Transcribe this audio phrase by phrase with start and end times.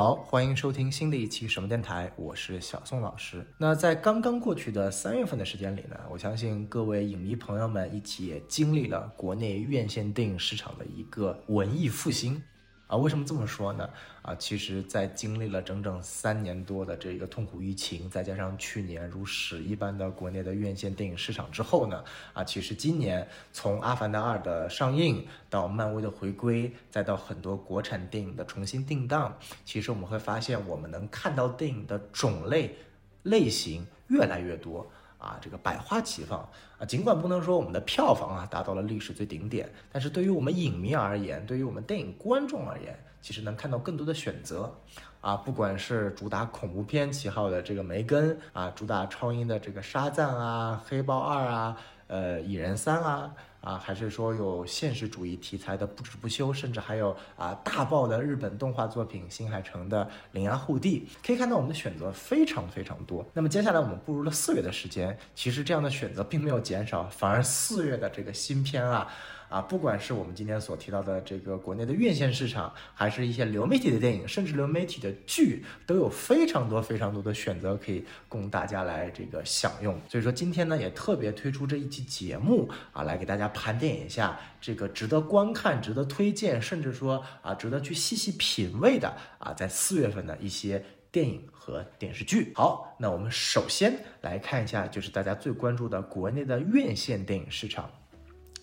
[0.00, 3.46] 好，欢迎收听新的一期什么电台，我是小宋老师。
[3.58, 12.42] 那在刚刚过去的三月份的时间里呢，我相信各位影迷朋友们一起也经历了国内院线电影市场的一个文艺复兴。
[12.90, 13.88] 啊，为什么这么说呢？
[14.22, 22.02] 啊，其实，在经历了整整三年多的这个痛苦疫情，再加上去年如屎一般的国内的院线电影市场之后呢，
[22.32, 32.74] 啊，其实今年从《阿凡达二》的上映到漫威的回归，再到很多国产电影的重新定档，其实我们会发现，我们能看到电影的种类、
[33.22, 34.84] 类型越来越多。
[35.20, 36.40] 啊，这个百花齐放
[36.78, 36.84] 啊！
[36.84, 44.74] 尽管不能说我们的票房啊达到了历史最顶点，但是对于我们影迷而言，对于我们电影观众而言，其实能看到更多的选择
[45.20, 45.36] 啊！
[45.36, 53.34] 不管是主打恐怖片旗号的这个梅根啊，主打超英的这个沙赞啊，黑豹二啊，呃，蚁人三啊。
[53.60, 63.24] 啊，还是说有现实主义题材的不止不休，甚至还有啊大爆的日本动画作品《新海诚的铃芽护地》，可以看到我们的选择非常非常多。
[63.32, 69.06] 那么接下来我们步入了四月的时间，其实这样的选择并没有减少，反而四月的这个新片啊。
[69.50, 80.00] 啊，不管是我们今天所提到的这个国内的院线市场，还是一些流媒体的电影，甚至流媒体的剧，都有非常多非常多的选择可以供大家来这个享用。
[80.08, 92.52] 所以说今天呢，也特别推出这一期节目啊，来给大家盘点一下这个值得观看、值得推荐，甚至说啊，值得去细细品味的啊，在四月份的一些电影和电视剧。
[92.54, 97.90] 好，那我们首先来看一下，就是大家最关注的国内的院线电影市场。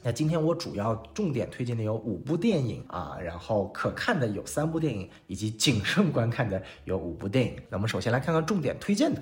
[0.04, 7.56] 那今天我主要重点推荐的有五部电影啊，然后可看的有三部电影，以及谨慎观看的有五部电影。
[7.70, 9.22] 那我们首先来看看重点推荐的。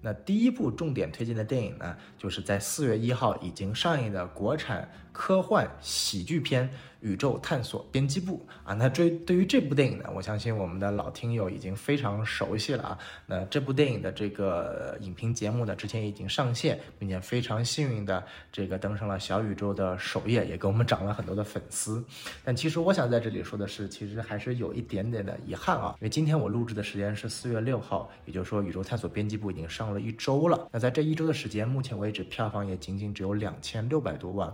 [0.00, 6.70] 那第一部重点推荐的电影呢，就是在四月一号已经上映的国产科幻喜剧片。
[7.00, 12.98] 宇宙探索编辑部啊，那这对于这部电影呢，我相信我们的老听友已经非常熟悉了啊。
[13.26, 22.04] 那这部电影的这个影评节目呢，之前已经上线，并且非常幸运的这个登上了小宇宙的首页，也给我们涨了很多的粉丝。
[22.44, 30.68] 但其实我想在这里说的是，其实还是有一点点的遗憾啊，因为今天我录制的时间是四月六号，也就是说宇宙探索编辑部已经上了一周了。
[30.72, 34.52] 那在这一周的时间，目前为止票房也仅仅只有两千六百多万。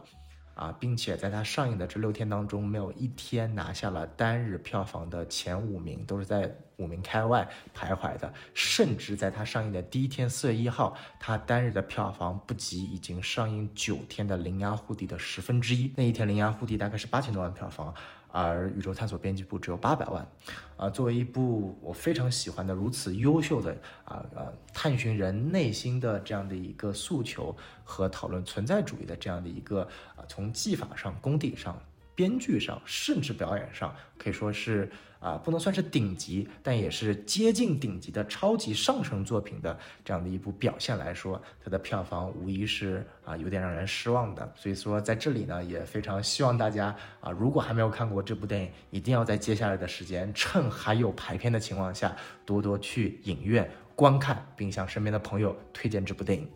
[0.54, 8.32] 啊，并且在它上映的这六天当中，没有一天拿下了单日票房的前五名，都是在五名开外徘徊的。
[8.54, 15.92] 甚至在它上映的第一天，四月一号，它单日的票房不及已经上映九天的《铃芽护地》的十分之一。
[15.96, 17.92] 那一天，《铃芽护地》大概是八千多万票房。
[18.34, 20.26] 而宇宙探索编辑部只有八百万，
[20.76, 23.70] 啊，作为一部我非常喜欢的如此优秀的
[24.04, 29.82] 啊呃探寻人内心的这样的一个诉求和讨论存在主义的这样的一个
[30.16, 31.80] 啊从技法上功底上。
[32.16, 34.88] 编剧上，甚至表演上，可以说是
[35.24, 44.52] 啊，不能算是顶级，但也是接近顶级的超级上乘作品的这样的一部表现来说，它的票房无疑是啊有点让人失望的。
[44.54, 52.14] 所以说，在这里呢，也非常希望大家啊，如果还没有看过这部电影，一定要在接下来的时间，趁还有排片的情况下，
[52.44, 56.46] 多多去影院观看，并向身边的朋友推荐这部电影。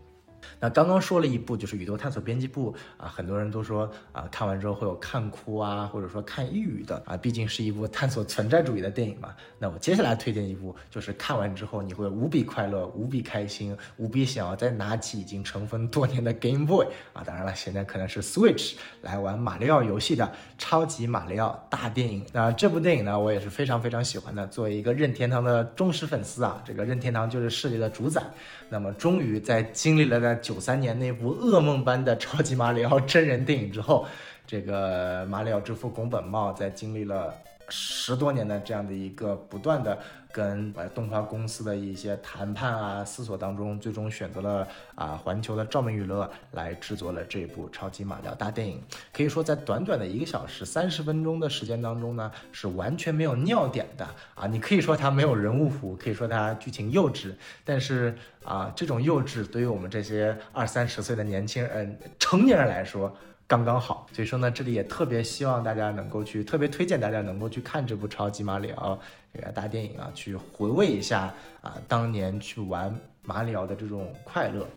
[0.60, 9.34] 那刚刚说了一部就是《宇宙探索编辑部》啊，很多人都说啊，看完之后会有看哭啊，或者说看抑郁的啊，毕竟是一部探索存在主义的电影嘛。
[9.58, 20.24] 那我接下来推荐一部，就是看完之后你会无比快乐、无比开心、无比想要再拿起已经尘封多年的 Game Boy 啊，当然了，现在可能是 Switch 来玩马里奥游戏的
[20.58, 22.24] 《超级马里奥大电影》。
[22.32, 24.46] 那这部电影呢，我也是非常非常喜欢的。
[24.48, 28.22] 作为一个任天堂的忠实粉丝啊，这个任天堂就是世界的主宰。
[28.70, 34.06] 那么终于在经历了在九三年那部噩梦般的超级马里奥真人电影之后，
[34.46, 37.34] 这个马里奥之父宫本茂在经历了。
[37.68, 39.98] 十多年的这样的一个不断的
[40.32, 48.82] 跟呃动画公司的一些谈判啊思索当中，最终选择了啊环球的照明娱乐来制作了这部超级马里奥大电影。
[49.12, 54.46] 可以说在短短的一个小时三十分钟的时间当中呢，是完全没有尿点的啊！
[54.46, 57.32] 你可以说它没有人物弧，可以说它剧情幼稚，
[57.64, 63.14] 但是啊这种幼稚对于我们这些二三十岁的年轻人、成年人来说。
[63.48, 68.96] 刚刚好，所以说呢，这里也特别希望大家能够去，特别推荐大家能够去看这部超级马里奥
[69.32, 74.68] 这个大电影啊，去回味一下啊当年去玩马里奥的这种快乐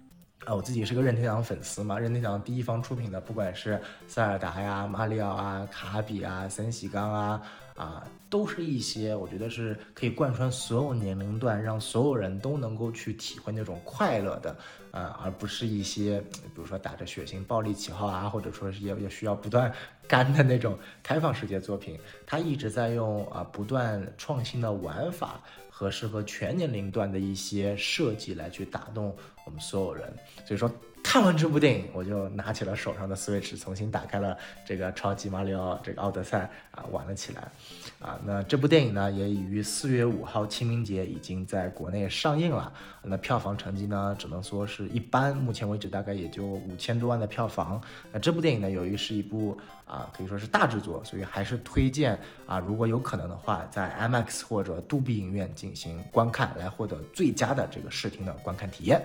[0.45, 0.55] 啊。
[0.55, 3.77] 我自己是个任天堂粉丝嘛，任天堂第一方出品的，不管是
[4.07, 7.41] 塞尔达呀、马里奥啊、卡比啊、森喜刚啊。
[7.77, 14.55] 啊，都是一些我觉得是可以贯穿所有年龄段，让所有人都能够去体会那种快乐的，
[14.89, 19.71] 啊，而不是一些比如说打着血腥暴力旗号啊，或者说是也也需要不断
[20.07, 21.99] 干的那种开放世界作品。
[22.25, 29.13] 它一直在用啊不断创新的玩法和适合全年龄段的一些设计来去打动
[29.45, 30.11] 我们所有人。
[30.45, 30.71] 所以说。
[31.03, 37.51] 看完这部电影，我就拿起了手上的 Switch，重新打开了这个超级马里奥这个奥德赛啊，玩了起来。
[37.99, 42.71] 啊，那这部电影呢，也已于四月五号清明节已经在国内上映了。
[43.03, 47.81] 那票房成绩呢，只能说是一般，目前为止大概也就五千多万的票房。
[48.11, 59.01] 那这部电影呢，由于是一部啊，可以说是大制作，所以还是推荐啊，如果有可能的话，在 IMAX 或者杜比影院进行观看，来获得最佳的这个视听的观看体验。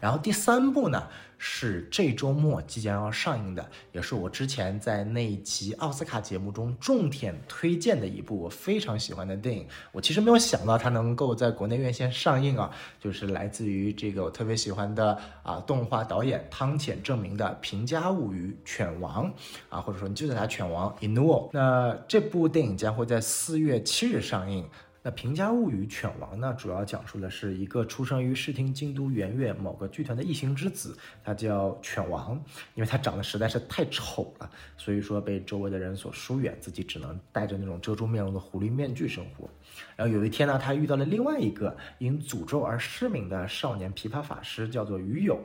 [0.00, 1.06] 然后第三部呢，
[1.36, 9.66] 是这周末即将要上映的，也是我之前在那一集奥斯卡节目中重点推荐的一部我非常喜欢的电影。
[9.92, 19.26] 我其实没有想到它能够在国内院线上映啊，就是来自于这个我特别喜欢的啊动画导演汤浅证明的《平家物语：犬王》
[19.68, 21.50] 啊，或者说你就叫它犬王 Inu。
[21.52, 24.66] 那这部电影将会在四月七日上映。
[25.02, 30.94] 那《平家物语：犬王》呢，主要讲述的是一个出生于视听京都圆月某个剧团的异形之子，
[31.24, 32.34] 他叫犬王，
[32.74, 39.48] 因为他长得实在是太丑了，所以说被周围的人所疏远，自己只能戴着那种遮住面容的狐狸面具生活。
[39.96, 45.38] 然后有一天呢，他遇到了另外一个因诅咒而失明的少年琵琶法师，叫做鱼友。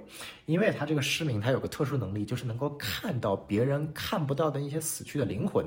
[0.45, 5.65] 因为他这个失明，他有个特殊能力，就是能够看到别人看不到的一些死去的灵魂。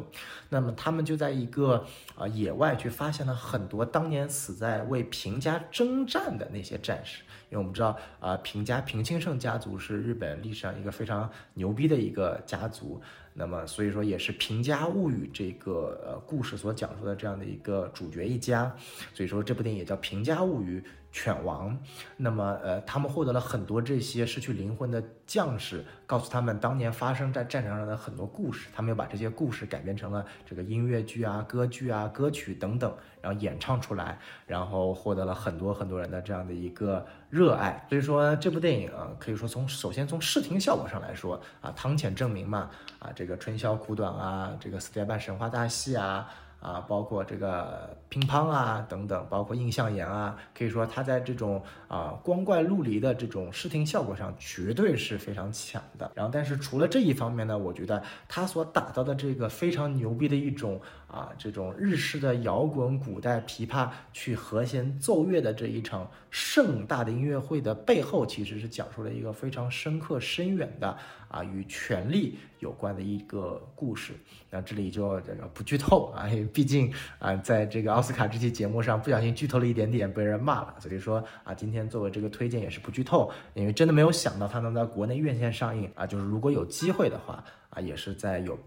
[0.48, 1.84] 那么他们就在一个
[2.16, 7.22] 啊野外去发现了很多当年死在为平家征战的那些战士。
[7.50, 13.00] 因为我们知道啊，平家平清盛家族是日本历史上一个非常牛逼的一个家族。
[13.38, 18.74] 那么，所以说也是《平家物语》这个呃故事所讲述的这样的一个主角一家，
[19.14, 20.82] 所以说这部电影也叫《平家物语：
[21.12, 21.70] 犬王》。
[22.16, 32.92] 那么，呃，他们获得了很多这些失去灵魂的将士，告诉他们当年发生在战场上的很多故事，他们又把这些故事改编成了这个音乐剧啊、歌剧啊、歌曲等等。
[33.20, 37.84] 然后演唱出来，然后获得了很多很多人的这样的一个热爱。
[37.88, 42.70] 所以说这部电影啊，可以说从首先从视听效果上来说啊，汤浅证明嘛，
[43.00, 46.26] 啊这这个春宵苦短啊，这个四叠半神话大戏啊。
[46.60, 56.10] 啊，包括这个乒乓啊等等，包括印象岩啊，可以说它在这种啊光怪陆离的这种视听效果上绝对是非常强的。
[56.16, 70.96] 然后，但是除了这一方面呢，我觉得它所打造的这个非常牛逼的一种啊这种日式的摇滚古代琵琶去和弦奏乐的这一场盛大的音乐会的背后，其实是讲述了一个非常深刻深远的。
[71.28, 74.14] 啊，与权力有关的一个故事，
[74.48, 88.58] 那这里就这个不剧透啊，因为毕竟啊，在这个奥斯卡这期节目上不小心剧透了一点点，被人骂了，所以说啊，今天作为这个推荐也是不剧透，因为真的没有想到它能在国内院线上映啊，就是如果有机会的话啊，也是在有。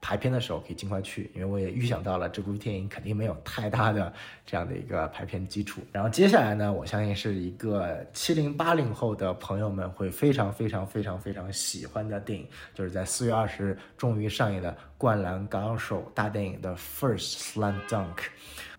[0.00, 4.12] 排片的时候可以尽快去，因为我也预想到了这部电影肯定没有太大的
[4.46, 5.82] 这样的一个排片基础。
[5.92, 18.24] 然后接下来呢，我相信是一个七零八零后的朋友们会非常非常非常非常喜欢的电影，就是在四月二十日终于上映的《灌篮高手》大电影的 First Slam Dunk。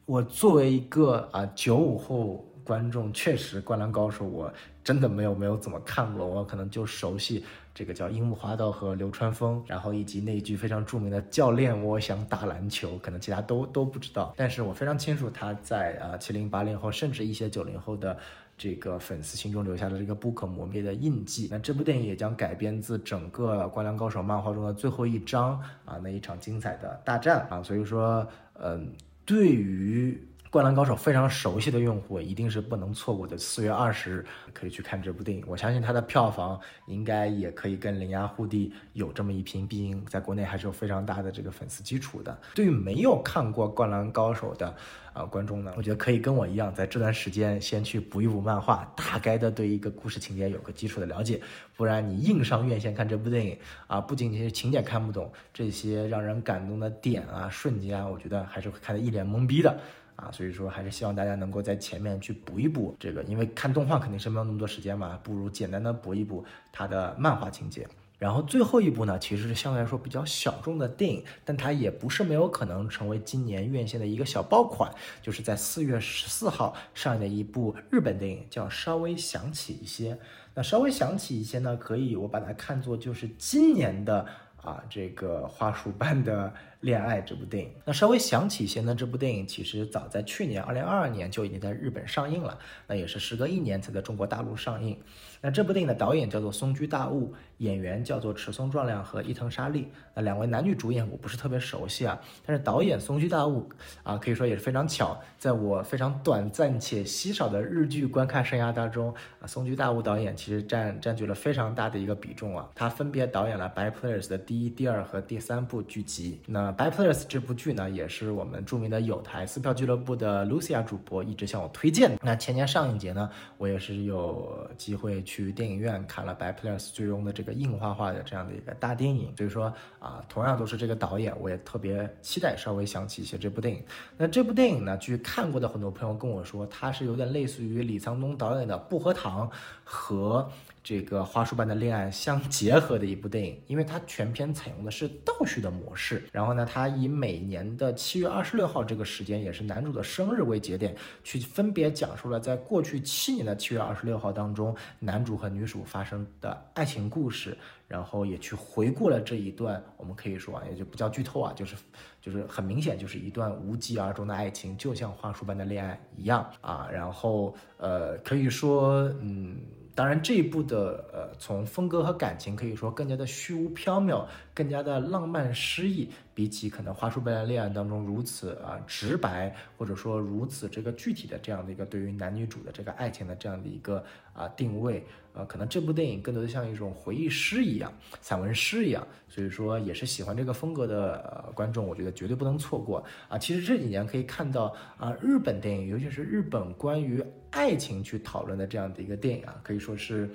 [0.05, 2.45] 我作为一个啊九五后。
[2.63, 4.51] 观众确实，《灌篮高手》我
[4.83, 14.33] 真的没有没有怎么看过，我可能就熟悉这个叫樱木花道和流川枫，然后以及那一句非常著名的“教练，我想打篮球”，可能其他都都不知道。
[14.37, 18.17] 但是我非常清楚他在啊七零八零后，甚至一些九零后的
[18.57, 21.47] 这个粉丝心中留下的这个不可磨灭的印记。
[21.49, 28.91] 那这部电影也将改编自整个《灌篮高手》漫画中的最后一章啊那一场精彩的大战啊，所以说，嗯，
[29.25, 30.27] 对于。
[30.51, 33.37] 灌篮高手非常熟悉的用户一定是不能错过的。
[33.37, 42.37] 四月二十日可以去看这部电影，我相信它的票房应该也可以跟《铃芽护地》有这么一拼，毕竟在国内还是有非常大的这个粉丝基础的。
[42.53, 44.75] 对于没有看过《灌篮高手》的
[45.13, 51.39] 啊观众呢，我觉得可以跟我一样，在这段时间先去补一补漫画，大概的对一个故事情节有个基础的了解。
[51.77, 59.79] 不然你硬上院线看这部电影啊，不仅仅是情节看不懂，这些让人感动的点啊、瞬间啊，我觉得还是会看得一脸懵逼的。
[60.15, 67.87] 啊，所以说还是希望大家能够在前面去补一补这个，因为看动画肯定是没有那么多时间嘛，不如简单的补一补它的漫画情节。
[68.19, 80.13] 然后最后一部呢，其实是相对来说比较小众的电影，但它也不是没有可能成为今年院线的一个小爆款，就是在四月十四号上映的一部日本电影，叫《稍微想起一些》。
[80.53, 84.27] 那稍微想起一些呢，可以我把它看作就是今年的
[84.63, 86.53] 啊这个花束般的。
[86.81, 87.69] 恋爱》这部电影。
[87.85, 94.99] 那稍微想起一些呢，这部电影其实早在去年二零二二年就已经在日本上映了，那也是时隔一年才在中国大陆上映。
[95.43, 99.87] 那这部电影的导演叫做松居大悟，演员叫做池松壮亮和伊藤沙莉。
[100.13, 103.67] 那两位男女主演我不是特别熟悉啊，但是导演松居大悟
[104.03, 112.69] 啊，可以说也是非常巧，在我非常短暂且稀少的日剧观看生涯当中啊，松居大悟导演其实占占据了非常大的一个比重啊。
[112.75, 116.39] 他分别导演了《By Players》的第一、第二和第三部剧集。
[116.45, 122.17] 那《By Players》这部剧呢，也是我们著名的有台撕票俱乐部的 Lucia 主播一直向我推荐的。
[122.21, 125.19] 那前年上映节呢，我也是有机会。
[125.30, 133.81] 去去电影院看了《By Players》最终的这个硬化化的这样的一个大电影，所以说啊，同样都是这个导演，我也特别期待稍微想起一些这部电影。
[134.17, 139.47] 那这部电影呢，据看过的很多朋友跟我说，它是有点类似于李沧东导演的《薄荷糖》
[139.85, 140.51] 和。
[140.83, 146.23] 这个花束般的恋爱相结合的一部电影，因为它全片采用的是倒叙的模式。
[146.31, 157.57] 然后呢，它以每年的七月二十六号这个时间，也是男主的生日为节点，去分别讲述了在过去七年的七月二十六号当中，男主和女主发生的爱情故事。
[157.87, 161.75] 然后也去回顾了这一段，我们可以说啊，也就不叫剧透啊，就是
[162.21, 166.87] 就是很明显，就是一段无疾而终的爱情，就像花束般的恋爱一样啊。
[166.89, 169.59] 然后呃，可以说嗯。
[169.93, 184.03] 当然，这一部的呃，从风格和感情可以说更加的虚无缥缈，更加的浪漫诗意，比起可能《花束般的恋爱》当中如此啊直白，或者说如此这个具体的这样的一个对于男女主的这个爱情的这样的一个
[184.33, 193.37] 啊定位，呃，可能这部电影更多的像一种回忆诗一样，散文诗一样，所以说也是喜欢这个风格的呃观众，我觉得绝对不能错过啊。
[193.37, 200.29] 其实这几年可以看到啊，日本电影，尤其是日本关于爱情去讨论的这样的一个电影啊，可以说是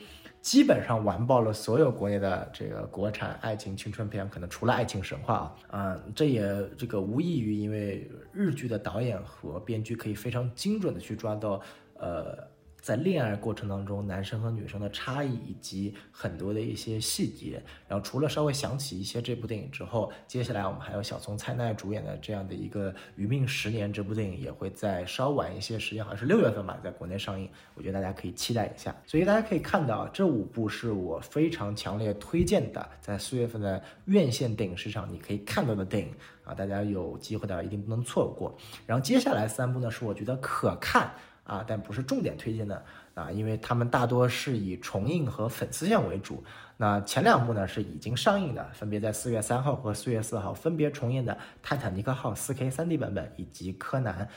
[0.46, 6.40] 基本上完爆了所有国内的这个国产爱情青春片，可能除了《爱情神话》啊，嗯，这也
[6.78, 11.60] 这个无异于因为日剧的导演和编剧可以非常精准的去抓到
[11.98, 12.38] 呃。
[12.86, 28.94] 在恋爱过程当中，男生和女生的差异以及很多的一些细节，然后除了稍微想起一些这部电影之后，接下来我们还有小松菜奈主演的这样的一个《余命十年》这部电影也会在稍晚一些时间，好像是六月份吧，在国内上映，我觉得大家可以期待一下。
[29.04, 36.14] 所以大家可以看到，这五部是我非常强烈推荐的，在四月份的院线电影市场你可以看到的电影
[36.44, 38.56] 啊，大家有机会的一定不能错过。
[38.86, 41.10] 然后接下来三部呢，是我觉得可看。
[41.46, 42.84] 啊，但不是重点推荐的
[43.14, 46.42] 啊，因为他们大多是以重映和粉丝向为主。
[46.76, 54.28] 那前两部呢是已经上映的，分别在四月三号和四月四号分别重映的《泰坦尼克号》4K 3D 版本以及《柯南：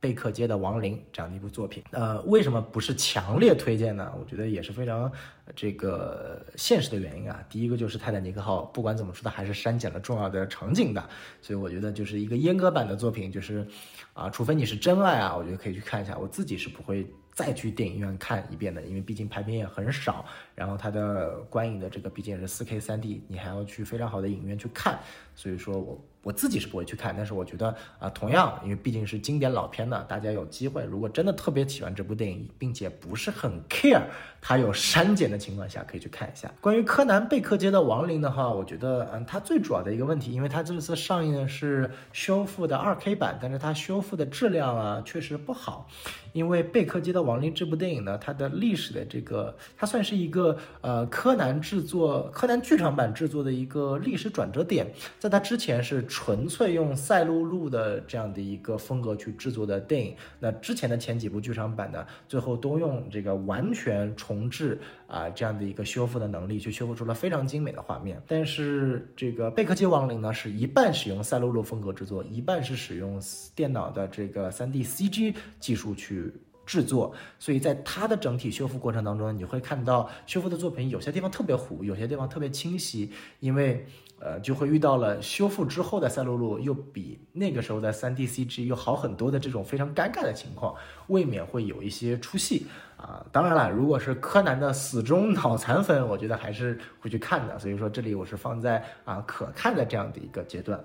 [0.00, 1.84] 贝克街的亡灵》这样的一部作品。
[1.90, 4.12] 呃，为什么不是强烈推荐呢？
[4.18, 5.12] 我觉得也是非常
[5.54, 7.44] 这个现实的原因啊。
[7.50, 11.08] 第一个就是《泰坦尼克号》，不管怎么说，它还是删减了重要的场景的，
[11.42, 13.66] 所以我觉得就是一个阉割版的作品，就是。
[14.12, 16.18] 啊，除非你是真爱啊，我觉得可以去看一下。
[16.18, 24.98] 我自己是不会再去电影院看一遍的，因为毕竟排片也很少，然后它的观影的这个毕竟是四 K 三 D，你还要去非常好的影院去看，
[25.34, 26.04] 所以说我。
[26.22, 34.02] 我自己是不会去看，但是我觉得啊，同样，因为毕竟是经典老片呢，大家有机会，如果真的特别喜欢这部电影，并且不是很 care
[34.40, 36.50] 它有删减的情况下，可以去看一下。
[36.60, 45.88] 关于柯南贝克街的亡灵的话，我觉得，嗯，它最主要的一个问题，因为它这次上映的是修复的二 K 版，但是它修复的质量啊，确实不好。
[46.32, 54.86] 因为贝克街的亡灵这部电影呢，它的历史的这个，它算是一个呃柯南制作、柯南剧场版制作的一个历史转折点，
[55.18, 56.06] 在它之前是。
[56.20, 68.22] 纯粹用赛璐璐的这样的一个风格去制作的电影，那之前的前几部剧场版呢，最后都用这个完全重重置啊这样的一个修复的能力，去修复出了非常精美的画面。
[68.28, 73.20] 但是这个贝克街亡灵呢，是一半使用赛璐璐风格制作，一半是使用
[73.56, 76.32] 电脑的这个 3D CG 技术去
[76.64, 83.10] 制作，所以在它的整体修复过程当中，你会看到修复的作品有些地方特别糊，有些地方特别清晰，
[83.40, 83.84] 因为。
[84.22, 90.74] 呃，就会遇到了修复之后的赛璐璐又比那个时候的三 D CG 又好很多的这种非常尴尬的情况，
[91.06, 92.66] 未免会有一些出戏
[93.00, 93.24] 啊。
[93.32, 97.58] 当然了，如果是柯南的死忠脑残粉，我觉得还是会去看的。
[97.58, 100.78] 所以说这里我是放在啊可看的这样的一个阶段。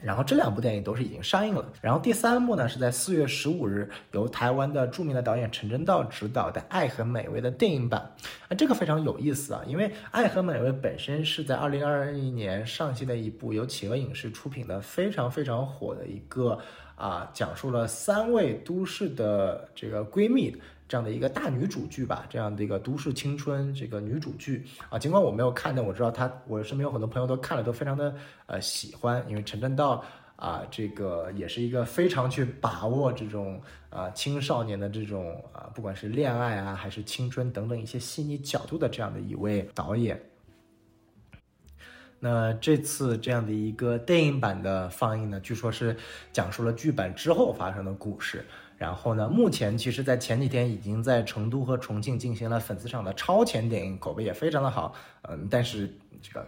[0.00, 1.72] 然后这两部电影都是已经上映了。
[1.82, 8.00] 然后第三部呢，是在四月十五日由台湾的著名的导演陈真道执导的《爱很美味》的电影版。
[8.46, 16.60] 啊，这个非常有意思啊，因为《爱很美味》本身是在二零二一年上线的一部由企鹅影视出品的非常非常火的一个
[16.94, 20.56] 啊，讲述了三位都市的这个闺蜜。
[20.88, 24.98] 这样的一个大女主剧吧，这样的一个都市青春这个女主剧啊。
[24.98, 28.14] 尽管我没有看，但我知道她，我身边有很多朋友都看了，都非常的
[28.46, 30.02] 呃喜欢，因为陈正道
[30.36, 40.18] 啊，这个也是一个非常去把握这种啊青少年的这种啊，不管是恋爱啊还是青春等等一些细腻角度的这样的一位导演。
[42.20, 45.96] 那这次这样的一个电影版的放映呢，据说是
[46.32, 48.44] 讲述了剧本之后发生的故事。
[48.78, 54.94] 然后呢，目前其实，在前几天已经在成都和重庆进行了粉丝场的超前点映，口碑也非常的好。
[55.22, 55.92] 嗯，但是
[56.22, 56.46] 这个。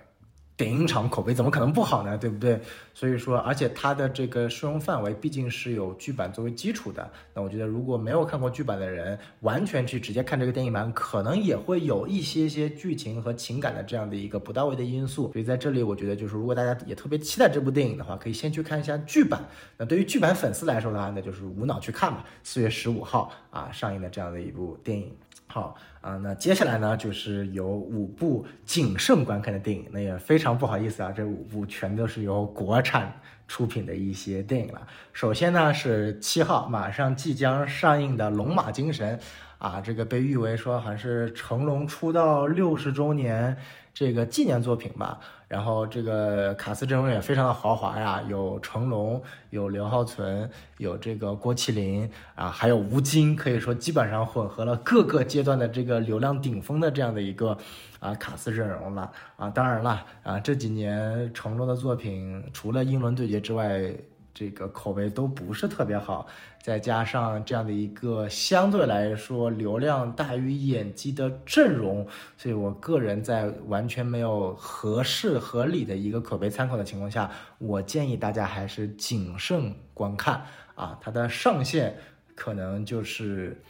[0.60, 2.18] 电影厂口碑怎么可能不好呢？
[2.18, 2.60] 对不对？
[2.92, 7.10] 所以说，而且它的这个适用范围毕竟是有剧版作为基础的。
[7.32, 15.32] 那我觉得，如果没有看过剧版的人，完全去直接看这个电影版，可能也会有一些些剧情和情感的这样的一个不到位的因素。
[15.32, 19.42] 所以在这里，我觉得就是，如果大家也特别期待这部电影的话，可以先去看一下剧版。
[19.78, 22.26] 那对于剧版粉丝来说的话，那就是无脑去看吧。
[22.42, 25.10] 四月十五号啊上映的这样的一部电影。
[25.52, 33.12] 好啊，那接下来呢，就是有五部谨慎观看的电影，那也非常不好意思啊，这五部全都是由国产
[33.48, 34.86] 出品的一些电影了。
[35.12, 39.18] 首先呢是七号马上即将上映的《龙马精神》，
[39.58, 43.56] 啊，这个被誉为说好像是成龙出道六十周年
[43.92, 45.18] 这个纪念作品吧。
[45.50, 57.58] 然后这个卡斯阵容也非常的豪华呀，有成龙，有刘浩存，有这个郭麒麟啊，还有吴京，可以说基本上混合了各个阶段的这个流量顶峰的这样的一个
[57.98, 59.50] 啊卡斯阵容了啊。
[59.50, 63.92] 当然了啊，这几年成龙的作品除了英伦对决之外。
[64.40, 66.26] 这个口碑都不是特别好，
[66.62, 72.06] 再加上这样的一个相对来说流量大于演技的阵容，
[72.38, 80.42] 所以我个人在完全没有合适合理的一个口碑参考的情况下，我建议大家还是谨慎观看
[80.74, 80.98] 啊。
[81.02, 81.94] 它的上限
[82.34, 83.60] 可能就是，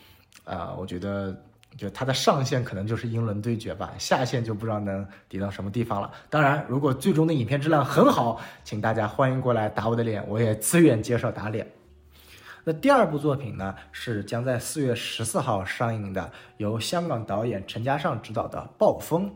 [0.45, 1.37] 啊，我觉得。
[1.77, 6.11] 就它的上限可能就是英伦对决吧，下限就不知道能抵到什么地方了。
[6.29, 11.67] 当然，如果最终的影片质量很好，请大家欢迎过来打我的脸，我也自愿接受打脸。
[12.63, 19.31] 那第二部作品呢，是将在四月十四号上映的，由香港导演陈嘉上执导的《暴风》。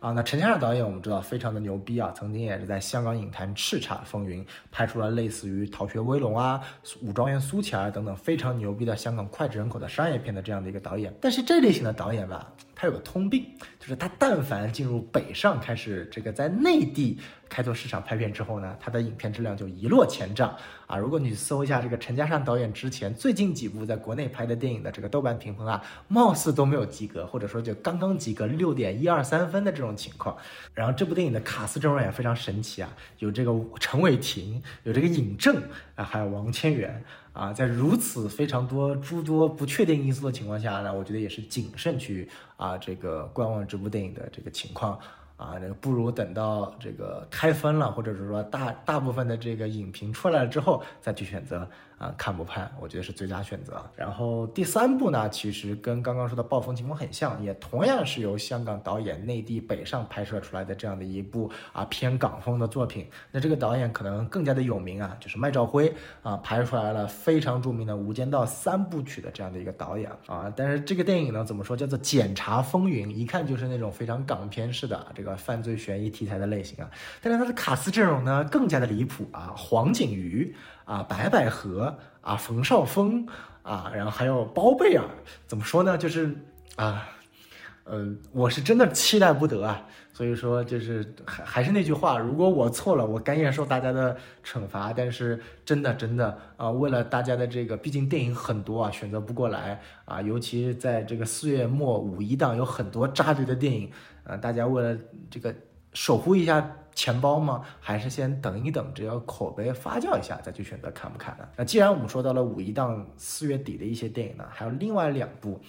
[0.00, 6.60] 啊，那陈嘉上导演我们知道非常的牛逼啊，曾经也是在香港影坛叱咤风云，拍出了类似于《逃学威龙》啊、
[7.02, 11.14] 《武状元苏乞儿》等等非常牛逼的香港脍炙人口的商业片的这样的一个导演。
[11.20, 12.50] 但是这类型的导演吧。
[12.74, 13.46] 他有个通病，
[13.78, 17.16] 就是他但凡进入北上开始这个在内地
[17.48, 20.52] 开拓市场拍片之后呢，他的影片质量就一落千丈
[20.88, 20.96] 啊！
[20.96, 30.36] 如果你搜一下这个陈嘉上导演之前最近几部在国内拍的电影的这个豆瓣评分啊，貌似都都没有及格，或者说就刚刚及格六点一二三分的这种情况。
[30.72, 35.60] 然后这部电影的卡斯阵容也非常神奇啊，有这个陈伟霆，有这个尹正
[35.96, 37.04] 啊，还有王千源。
[37.32, 44.96] 啊，在如此非常多诸多不确定因素的情况下呢，我觉得也是谨慎去啊这个观望这部电影的这个情况。
[45.38, 51.68] 啊，这个不如等到这个开分了，或者是说大大部分的这个影评出来了之后再去选择
[52.02, 52.70] 啊，看不看？
[52.80, 53.82] 我觉得是最佳选择。
[53.96, 63.06] 然后第三部呢，其实跟刚刚说的《暴风》情况很像，也同样是由香港导演内地北上拍摄出来的这样的一部啊偏港风的作品。
[63.30, 70.52] 那这个导演可能更加的有名啊，就是麦兆辉啊，拍出来了非常著名的《无间道》三部曲的这样的一个导演啊。
[70.56, 75.36] 但是这个电影呢，怎么说叫做《检察风云》，一看就是那种非常港片式的这个。
[75.42, 76.88] 犯罪悬疑题材的类型啊，
[77.20, 83.26] 但是它的卡斯阵容呢更加的离谱啊，黄景瑜啊，白百合啊，冯绍峰
[83.62, 85.04] 啊，然后还有包贝尔，
[85.46, 85.96] 怎么说呢？
[85.96, 86.34] 就是
[86.76, 87.08] 啊，
[87.84, 89.86] 嗯，我是真的期待不得啊。
[90.14, 94.14] 所以说，就是还还是那句话，如果我错了，我甘愿受大家的
[94.44, 94.92] 惩罚。
[94.92, 103.90] 但是真的真的啊，为了大家的这个，毕竟电影很多啊，选择不过来啊，尤其是在这个四月末五一档有很多扎堆的电影。
[104.24, 104.96] 啊，大家为了
[105.30, 105.52] 这个
[105.94, 107.62] 守护一下钱包吗？
[107.80, 111.48] 还是先等一等，只要口碑发酵一下再去选择看不看呢？
[111.56, 115.60] 那既然我们说到了五一档四月底的一些电影呢，还有另外两部，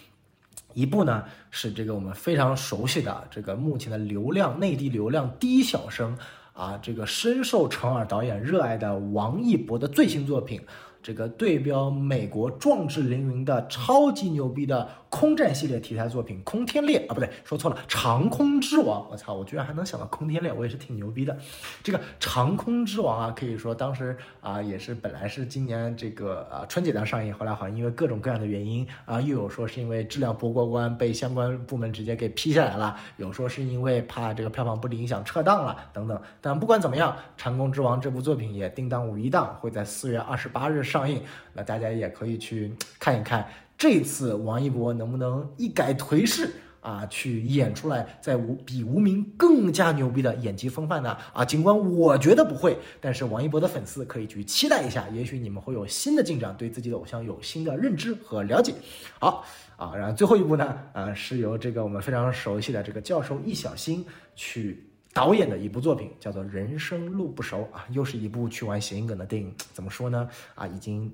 [0.73, 6.17] 一部呢是这个我们非常熟悉的这个目前的流量内地流量第一小生
[6.53, 10.61] 啊，这个深受陈耳导演热爱的王一博的最新作品。
[11.03, 19.01] 这个对标美国壮志凌云的超级牛逼的空战系列题材作品《空天猎》啊，不对，说错了，《长空之王》。
[19.11, 21.37] 我操，我居然还能想到《空天猎》，我也是挺牛逼的。
[21.83, 36.19] 这个《长空之王》啊，可以说当时啊也是本来是今年这个啊春节档上映，后来好像因为各种各样的原因啊，又有说是因为质量不过关被相关部门直接给批下来了，有说是因为怕这个票房不理想撤档了等等。
[36.39, 40.81] 但不管怎么样，《长空之王》这部作品也定档五一档，会在四月二十八日。
[40.93, 41.21] 上映，
[41.53, 46.49] 那大家也可以去看一看这次王一博能不能一改颓势？
[46.83, 51.17] 啊，去演出来，在无比无名更加牛逼的演技风范呢？
[51.31, 58.73] 啊，尽管我觉得不会，但是王一博的粉丝可以去期待一下，也许你们会有新的进展，对自己的偶像有新的认知和了解。
[59.17, 59.45] 好
[59.77, 69.53] 啊，然后最后一部呢，啊，是由这个我们非常熟悉的这个教授易小星去导演的一部作品，叫做《人生路不熟》啊，又是一部去玩谐音梗的电影。
[69.71, 70.29] 怎么说呢？
[70.55, 71.13] 啊，已经。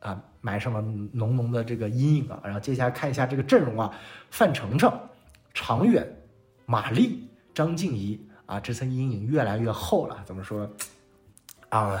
[0.00, 0.80] 啊，埋上了
[1.12, 2.40] 浓浓的这个阴影啊！
[2.42, 3.94] 然后接下来看一下这个阵容啊，
[4.30, 4.98] 范丞丞、
[5.52, 6.10] 常远、
[6.64, 10.16] 马丽、张婧仪啊，这层阴影越来越厚了。
[10.24, 10.66] 怎么说？
[11.68, 12.00] 啊，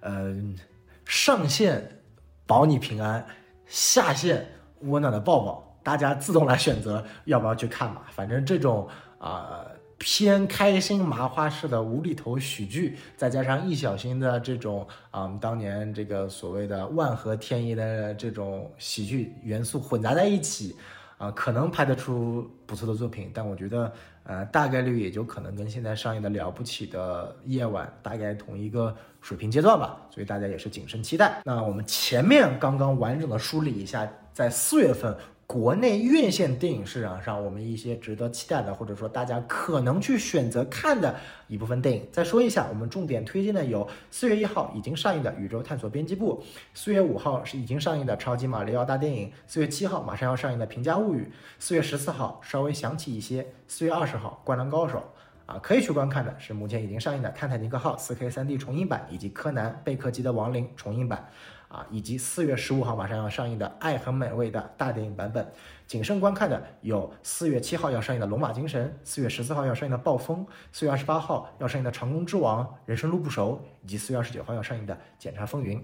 [0.00, 0.58] 嗯，
[1.04, 2.00] 上线
[2.46, 3.26] 保你平安，
[3.66, 4.48] 下线
[4.80, 8.06] 温暖的抱抱，大家自动来选择要不要去看吧。
[8.10, 9.66] 反正这种啊。
[9.98, 20.76] 偏开心麻花式的无厘头喜剧，再加上易小星的这种啊，当年这个所谓的万合天宜的这种喜剧元素混杂在一起，
[21.16, 23.30] 啊，可能拍得出不错的作品。
[23.34, 30.00] 但我觉得，呃，大概率也就可能跟现在上映的了不起的夜晚大概同一个水平阶段吧。
[30.10, 31.42] 所以大家也是谨慎期待。
[31.44, 35.16] 那我们前面刚刚完整的梳理一下，在四月份。
[35.48, 42.06] 国内院线电影市场上，我们一些值得期待的，或者说大家可能去选择看的一部分电影。
[42.12, 46.42] 再说一下，我们重点推荐的有四月一号已经上映的《宇宙探索编辑部》，
[46.74, 51.22] 四月五号是已经上映的《超级马里奥大电影》，四月七号马上要上映的《平价物语》，
[51.58, 55.02] 四月十四号稍微想起一些，四月二十号《灌篮高手》
[55.50, 61.26] 啊，可以去观看的是目前已经上映的《泰坦尼克号》四 K 三 D 重映版以及《柯南：贝克级的亡灵》重映版。
[61.68, 65.46] 啊，以及四月十五号马上要上映的《爱很美味》的大电影版本，
[65.86, 75.78] 谨慎观看的有四月七号要上映的《龙马精神》，四月十四号要上映的《暴风》，四月二十八号要上映的《长空之王》，人生路不熟，以及四月二十九号要上映的《检察风云》。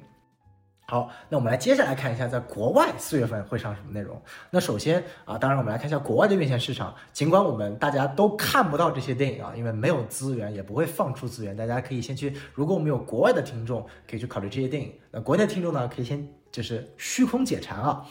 [0.87, 4.21] 好，那我们来接下来看一下，在国外四月份会上什么内容。
[4.51, 6.95] 那首先啊，当然我们来看一下国外的院线市场。
[7.11, 11.57] 尽管我们大家都看不到这些电影啊，因为没有资源，也不会放出资源。
[11.57, 14.93] 大家可以先去，如果我们有国外的听众，可以去考虑这些电影。
[15.11, 18.05] 那国内听众呢，可以先就是虚空解馋啊。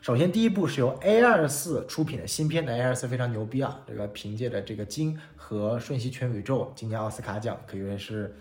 [0.00, 8.36] 首先第一部是由 A 二四出品的新片的 A 二四非常牛逼啊，这个凭借着这个金和瞬息全宇宙今年奥斯卡奖可以说是。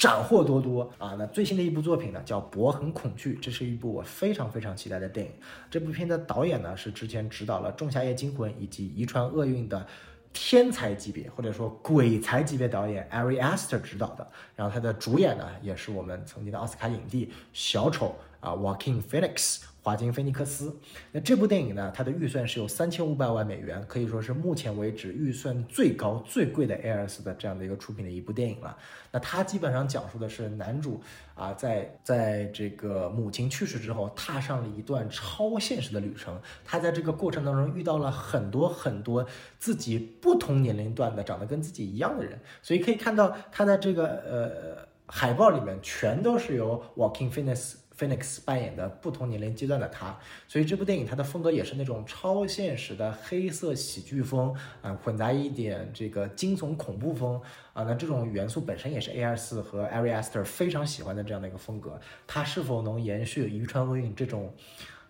[0.00, 1.14] 斩获多多啊！
[1.18, 5.30] 那最新的一部作品呢，叫《博很恐惧》，这是一部我非常非常期待的电影。
[5.70, 9.86] 这部片的导演呢，是之前执导了《仲夏夜惊魂》以及《遗传厄运》的
[10.32, 14.26] 天才级别或者说鬼才级别导演 Ari Aster 指导的。
[14.56, 19.60] 然后他的主演呢，也是我们曾经的奥斯卡影帝小丑啊，Joaquin Phoenix。
[19.82, 20.78] 华金菲尼克斯，
[21.10, 21.90] 那这部电影呢？
[21.94, 28.76] 它的预算是有三千五百万美元，可以说是目前为止预算最高、最贵的 Airs 的这样的一个出品的一部电影了。
[29.10, 31.00] 那它基本上讲述的是男主
[31.34, 36.38] 啊，在在这个母亲去世之后，踏上了一段超现实的旅程。
[36.62, 39.26] 他在这个过程当中遇到了很多很多
[39.58, 47.76] 自己不同年龄段的长得跟自己一样的人，所以可以看到他在这个呃海报里面全都是由 Walking Fitness。
[48.00, 57.38] Phoenix 扮演的不同年龄阶段的他，所以这部电影它的风格也是那种超现实的黑色喜剧风啊，混杂一点这个惊悚恐怖风
[57.74, 62.00] 啊，那这种元素本身也是 A 二四和 Ari Aster 非常喜欢的这样的一个风格。
[62.26, 64.54] 它是否能延续《遗传厄运》这种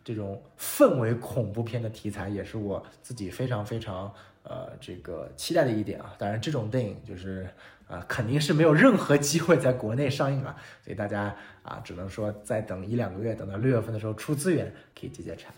[0.03, 6.12] 这种氛围恐怖片的题材，也是我自己非常非常呃这个期待的一点啊。
[6.18, 7.48] 当然，这种电影就是。
[7.90, 15.53] 啊，肯定是没有任何机会在国内上映了，所以大家啊，只能说再等一两个月，等到六月份的时候出资源，可以解解馋。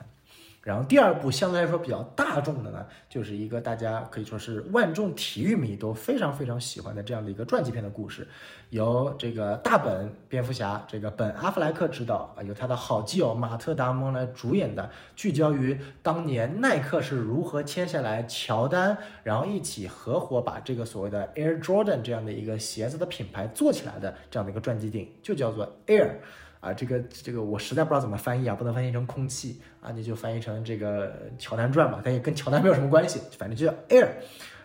[0.62, 8.28] 然后第二部相对来说比较大众的呢，就是一个大家可以说是万众体育迷都非常非常喜欢的这样的一个传记片的故事，
[8.70, 26.18] 由这个大本蝙蝠侠这个本阿弗莱克执导啊，由他的好基友马特达蒙来主演的，聚焦于当年耐克是如何签下来乔丹，然后一起合伙把这个所谓的 Air Jordan 这样的一个鞋子的品牌做起来的这样的一个传记电影，就叫做 Air。
[26.62, 34.08] 啊，这个这个我实在不知道怎么翻译啊，不能翻译成空气啊，你就翻译成这个乔丹传吧，但也跟乔丹没有什么关系，反正就叫 Air。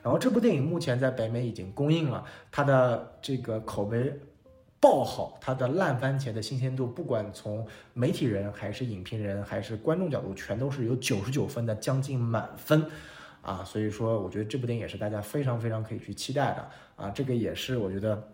[0.04, 4.14] 然后这部电影目前在北美已经公映了，它的这个口碑
[4.80, 12.86] 爆好，它的烂番茄的新鲜度，不管从媒体人还是影评人还是观众角度，全都是有九十九分的，将近满分
[13.42, 13.64] 啊。
[13.64, 17.10] 所以说，我觉得这部电影也是大家非常非常可以去期待的啊。
[17.10, 18.30] 这个也是我觉得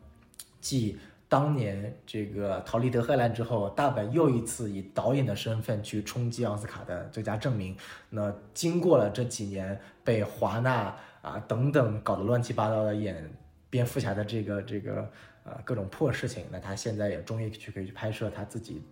[0.59, 0.97] 继。
[1.33, 7.75] 当年这个逃离德黑兰之后，大本又一次以导演的身份去冲击奥斯卡的最佳证明。
[8.11, 13.27] 那经过了这几年被华纳啊等等搞得乱七八糟的演
[13.67, 15.11] 蝙蝠侠的这个这个
[15.43, 18.83] 呃各种破事情，那他现在也终于去可以去拍摄他自己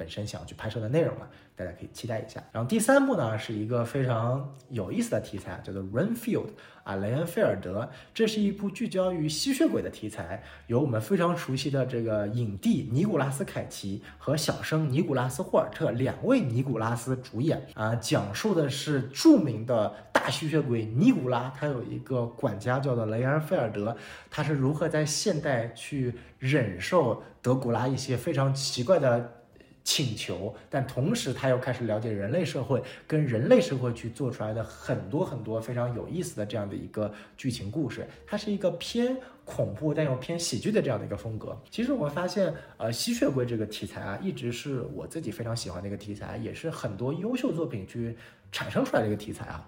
[0.00, 2.42] 本身想要去拍摄的内容了，大家可以期待一下。
[2.52, 6.46] 然后第三部呢是一个非常有意思的题材，叫做《Renfield》
[6.84, 7.86] 啊，雷恩菲尔德。
[8.14, 23.94] 这是一部聚焦于吸血鬼的题材，由我们非常熟悉的这个影帝尼古拉斯凯奇和小生尼古拉斯霍尔特两位尼古拉斯主演啊，讲述的是著名的大吸血鬼尼古拉，他有一个管家叫做雷恩菲尔德，
[24.30, 29.36] 他是如何在现代去忍受德古拉一些非常奇怪的。
[29.82, 38.06] 请求，但同时他又开始了解人类社会，跟人类社会去做出来的很多很多非常有意思的这样的一个剧情故事。
[38.26, 41.58] 它是一个偏恐怖但又偏喜剧的这样的一个风格。
[41.70, 48.16] 其实我们发现，呃，吸血鬼这个题材啊，一直是我自己非常喜欢的一个题材，也是很多优秀作品去
[48.52, 49.66] 产生出来的一个题材啊。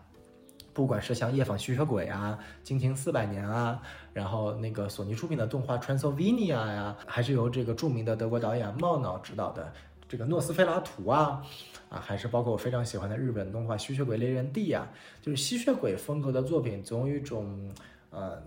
[0.75, 3.83] 不管是像《夜访吸血鬼》啊，《惊情四百年》啊，
[4.14, 9.72] 然后那个索尼出品的动画《Transylvania》呀，还是由这个著名的德国导演茂脑执导的。
[10.12, 11.42] 这个诺斯菲拉图啊，
[11.88, 14.87] 啊，还是包括我非常喜欢的日本动画《吸血鬼猎人 D》啊，
[15.22, 17.72] 就是吸血鬼风格的作品，总有一种
[18.11, 18.42] 呃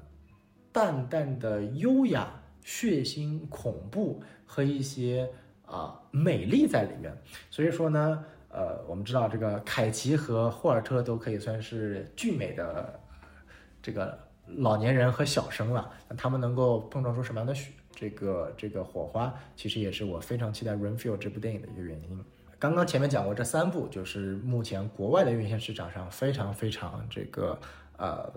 [0.71, 5.27] 淡淡的优雅、血腥、恐怖和一些
[5.65, 7.11] 啊美丽在里面。
[7.49, 12.99] 所以说呢，呃，我们知道这个凯奇和霍尔特都可以算是俊美的
[13.81, 17.71] 这个老年人和小生了，那他们能够碰撞出什么样的血？
[17.95, 22.23] 这个这个火花其实也是我非常期待《Renfield》这部电影的一个原因。
[22.57, 27.59] 刚刚前面讲过这三部，就是目前国外的院线市场上非常非常这个
[27.97, 28.31] 呃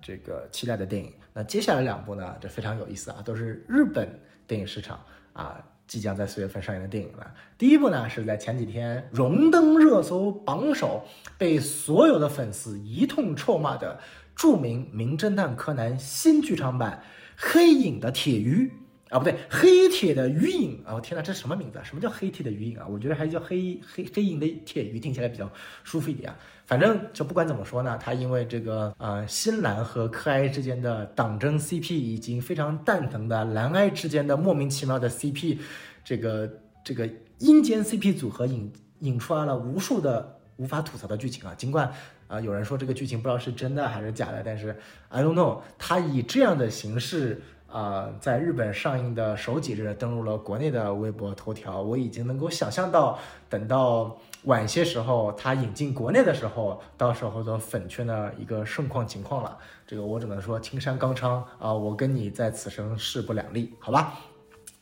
[0.00, 1.12] 这个期待的电影。
[1.32, 5.00] 那接下来两部呢，这非常有意思啊，都是日本电影市场
[5.32, 7.34] 啊即将在四月份上映的电影了。
[7.56, 11.04] 第一部呢是在前几天荣登热搜榜首，
[11.38, 13.98] 被所有的粉丝一通臭骂的
[14.34, 17.02] 著名《名侦探柯南》新剧场版
[17.36, 18.70] 《黑影的铁鱼》。
[19.12, 20.94] 啊，不对，黑铁的鱼影啊！
[20.94, 21.84] 我天哪，这是什么名字啊？
[21.84, 22.86] 什么叫黑铁的鱼影啊？
[22.88, 25.50] 我觉得还是叫黑黑黑影的铁鱼，听起来比较
[25.84, 26.38] 舒服一点啊。
[26.64, 35.58] 反正就不管怎么说呢，他因为这个呃新兰和柯哀之间的党争 CP，已经非常蛋疼的蓝哀之间的莫名其妙的 CP，
[36.02, 36.50] 这个
[36.82, 37.06] 这个
[37.38, 41.54] 阴间 CP 组合引引出来了无数的无法吐槽的剧情啊。
[41.54, 41.92] 尽管
[42.28, 44.74] 啊有人说这个剧情不知道是真的还是假的，但是
[45.10, 47.42] I don't know，他以这样的形式。
[47.72, 59.56] 啊，在日本上映的首几日登录了国内的微博头条，我已经能够想象到，等到晚些时候它引进国内的时候，到时候的粉圈的一个盛况情况了。
[59.86, 64.18] 这个我只能说青山刚昌啊，我跟你在此生势不两立，好吧？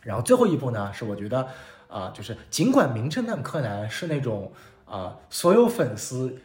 [0.00, 1.46] 然后最后一部呢，是我觉得
[1.86, 4.50] 啊，就是尽管名侦探柯南是那种
[4.84, 6.36] 啊，所有粉丝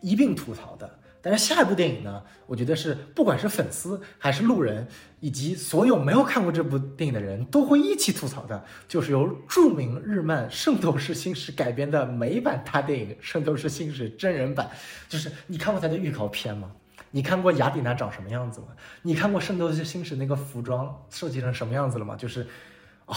[0.00, 0.98] 一并吐槽的。
[1.24, 4.88] 但是下一部电影呢，我觉得是不管是粉丝还是路人，
[5.20, 14.68] 以及所有没有看过这部电影的人都会一起吐槽的，就是由著名日漫《圣斗士星矢》改编的美版大电影《圣斗士星矢》真人版。
[15.08, 16.72] 就是你看过它的预告片吗？
[17.12, 18.66] 你看过雅典娜长什么样子吗？
[19.02, 22.16] 你看过《圣斗士星矢》那个服装设计成什么样子了吗？
[22.16, 22.48] 就是
[23.06, 23.14] 啊，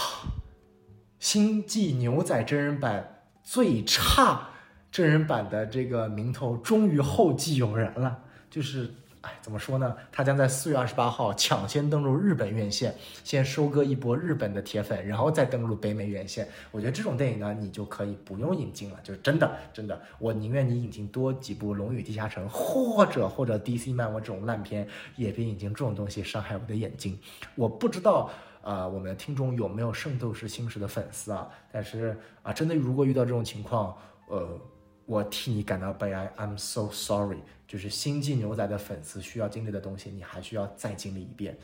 [1.18, 4.50] 星际牛仔真人版最差。
[4.96, 9.94] 真人版的这个名头终于后继有人了，就是，哎，怎么说呢？
[10.10, 16.48] 他将在四月二十八号抢先登陆日本院线，先收割一波日本的铁粉，然后再登陆北美院线。
[16.70, 27.18] 我觉得这种电影呢，你就可以不用引进了，就是真的，真的，我宁愿你引进多几部《龙与地下城》，或者或者 DC 漫威这种烂片，也别引进这种东西伤害我的眼睛。
[27.54, 28.30] 我不知道，
[28.62, 31.46] 呃，我们的听众有没有《圣斗士星矢》的粉丝啊？
[31.70, 33.94] 但是啊，真的如果遇到这种情况，
[34.28, 34.58] 呃。
[35.06, 37.38] 我替你感到悲哀，I'm so sorry。
[37.66, 41.56] 就是星际牛仔的粉丝需要经历的东西，你还需要再经历一遍。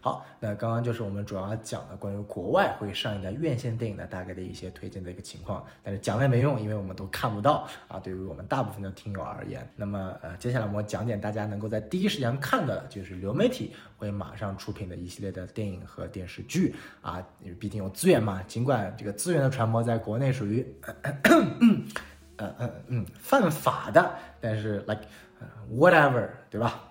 [0.00, 5.64] 好，那刚刚就是我们主要讲的关于国外会上映的院线电影的大概的一些推荐的一个情况。
[5.82, 7.98] 但是讲了也没用，因为我们都看不到啊。
[7.98, 17.18] 对于我们大部分的听友而言，那么呃，接下来我们讲点大家能够在第一时间看到的，就是流媒体会马上出品的一系列的电影和电视剧啊。
[17.42, 20.66] 因为毕竟有资源嘛，尽管这个资源的传播在国内属于。
[22.38, 25.02] 嗯嗯嗯，犯法的，但是 like
[25.72, 26.82] whatever，对吧？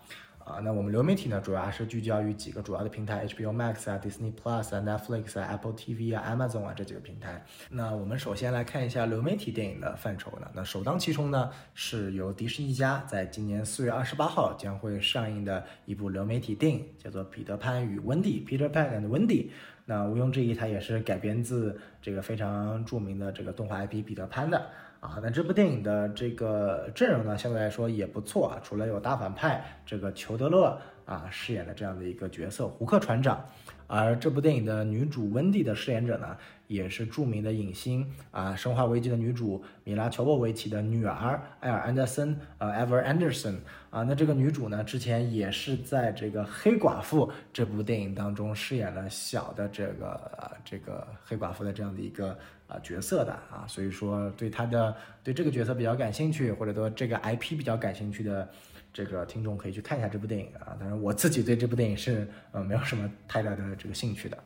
[0.46, 7.44] 啊，那我们流媒体呢，主要是聚焦于几个主要的平台，HBO Max 啊，Disney Plus 啊，Netflix 啊，Apple TV 啊，Amazon 啊这几个平台。
[7.72, 10.48] 那我们首先来看一下流媒体电影的范畴呢。
[10.54, 19.50] 那首当其冲呢，是由迪士尼家在今年四月二十八号将会上映的一部流媒体电影，叫做《彼得潘与温蒂》（Peter Pan and Wendy）。
[19.88, 24.70] 那毋庸置疑，它也是改编自这个非常著名的这个动画 IP《彼得潘》的。
[25.06, 28.60] 啊，那这部电影的这个阵容呢，相对来说也不错啊。
[28.64, 33.46] 除了有大反派这个裘德勒啊饰演的这样的一个角色胡克船长，
[33.88, 36.36] 而这部电影的女主温蒂的饰演者呢，
[36.68, 43.58] 也是著名的影星啊，《生化危机》的女主米拉乔沃维奇的女儿艾尔安德森，呃，Ever Anderson
[43.92, 52.36] 啊，那这个女主呢，之前也是在这个《黑寡妇》这部电影当中饰演了小的这个呃这个黑寡妇的这样的一个
[52.68, 58.50] 啊角色的啊，所以说对他的对这个角色比较感兴趣，或者说这个 IP 比较感兴趣的。
[58.96, 64.38] 这个听众可以去看一下这部电影啊，当然我自己对这部电影是呃没有什么太大的这个兴趣的。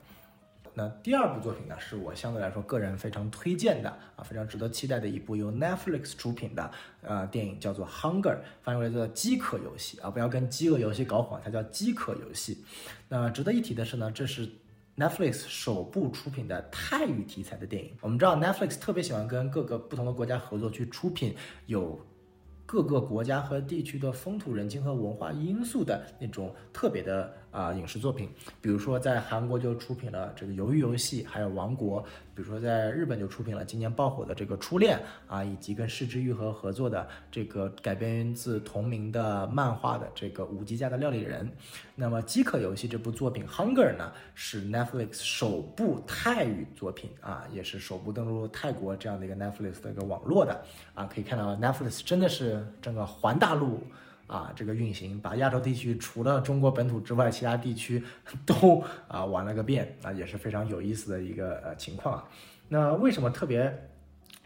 [0.73, 6.71] 那第二部作品呢，是我相对来说个人非常推荐的啊，非常值得期待的一部由 Netflix 出品的
[7.03, 12.63] 呃电影，叫做《Hunger》，翻译为叫饥渴游戏啊，不要跟饥饿游戏搞混，它叫饥渴游戏。
[13.07, 14.49] 那值得一提的是呢，这是
[14.99, 17.91] Netflix 首部出品的泰语题材的电影。
[18.01, 21.33] 我们知道 Netflix 特别喜欢跟各个不同的国家合作去出品
[21.67, 21.99] 有。
[22.71, 28.29] 各个国家和地区的风土人情和文化因素的那种特别的啊影视作品，
[28.61, 32.01] 比如说在韩国就出品了这个《鱿鱼游戏》，还有《王国》；
[32.35, 34.99] 比如说在日本就出品了今年爆火的这个《初恋》
[35.33, 41.45] 啊，以及跟市之愈合合作的这个改编自同名的漫画的这个《五级家的料理人》。
[41.95, 52.65] 那么《饥渴游戏》这部作品《Hunger》呢，是 Netflix 首部泰语作品啊，也是首部登陆泰国这样的一个 Netflix 的一个网络的啊，可以看到 Netflix 真的是。
[52.81, 53.81] 整个环大陆
[54.29, 58.03] 啊，这个运行，把亚洲地区除了中国本土之外，其他地区
[58.45, 62.29] 都啊玩了个遍啊，也是非常有意思的一个呃情况啊。
[62.67, 63.89] 那为什么特别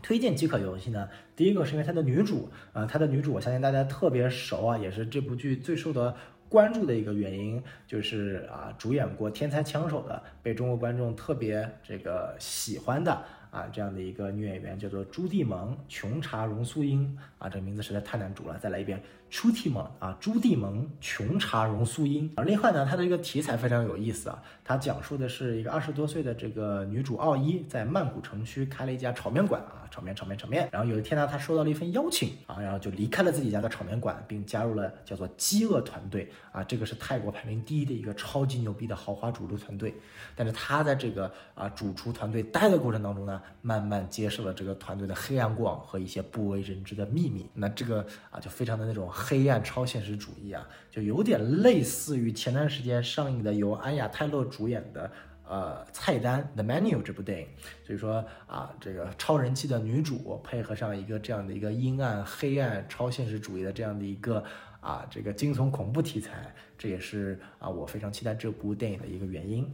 [0.02, 1.10] 推荐饥渴游戏呢？
[1.36, 6.16] 第一个是因为它的女主啊，它的女主我相信大家特别熟啊，也是这部剧最受的
[6.48, 13.22] 关注的一个原因，就是啊主演过《天才枪手》的，被中国观众特别这个喜欢的。
[13.54, 19.00] 啊，这样的一个女演员叫做朱棣蒙琼查荣素英啊，这名字实在太难读了，再来一遍。
[19.36, 22.46] 朱蒂蒙啊，朱蒂蒙琼查荣素英而。
[22.46, 30.70] 另外呢，它的一个题材非常有意思啊，它讲述的是一个二十多岁的这个女主奥伊在曼谷城区开了一家炒面馆啊，炒面炒面炒面。
[30.72, 39.96] 然后有一天呢，她收到了一份邀请啊，然后就离开了自己家的炒面馆，并加入了叫做饥饿团队啊，这个是泰国排名第一的一个超级牛逼的豪华主厨团队。
[40.36, 47.50] 但是她在这个啊主厨团队待的过程当中呢，慢慢揭示了这个团队的黑暗过往和一些不为人知的秘密。
[47.56, 49.10] 那这个啊就非常的那种。
[49.24, 55.10] 黑暗超现实主义啊，就有点类似于前段时间上映的由安雅泰勒主演的
[55.48, 57.48] 呃菜单 The Menu 这部电影。
[57.86, 64.44] 所以说啊，这个超人气的女主配合上一个这样的一个阴暗、黑暗、超现实主义的这样的一个
[64.82, 69.66] 啊这个惊悚恐怖题材，这也是啊我非常期待这部电影的一个原因。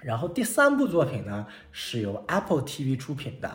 [0.00, 3.48] 然后第三部作品呢是由 Apple TV 出品的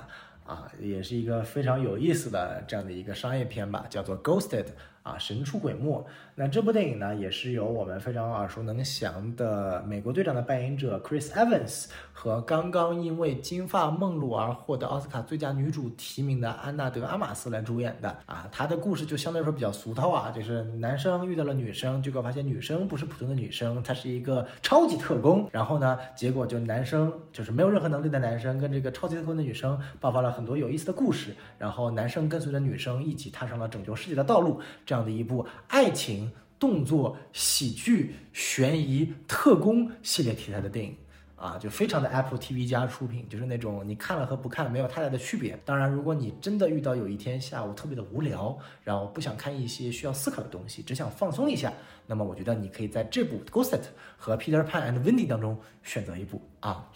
[0.43, 4.65] 啊，也是一个非常有意思的这样的一个商业片吧，叫做 Ghosted。
[5.03, 6.05] 啊，神出鬼没。
[6.35, 18.09] 那这部电影呢，也是由我们非常耳熟能详的美国队长的扮演者 Chris Evans 和刚刚因为金发梦露而获得奥斯卡最佳女主提名的安娜德阿玛斯来主演的。
[18.25, 25.47] 啊，他的故事就相对来说比较俗套啊，就是男生遇到了女生，结果发现女生不是普通的女生，她是一个超级特工。
[25.51, 31.35] 然后呢，结果就男生就是没有任何能力的男生跟这个超级特工的女生爆发了很多有意思的故事。
[31.57, 34.61] 然后男生跟随着女生一起踏上了拯救世界的道路。
[34.91, 40.93] 这样的一部爱情、动作、喜剧、悬疑、特工系列题材的电影
[41.37, 45.57] 啊，就非常的 Apple TV 加出品，就是那种你看了和不看没有太大的区别。
[45.63, 51.71] 当然，如果你真的遇到有一天下午特别的无聊，然后不想看一些需要思考的东西，只想放松一下，
[52.05, 53.77] 那么我觉得你可以在这部《Ghost》
[54.17, 56.91] 和《Peter Pan and Wendy》当中选择一部啊。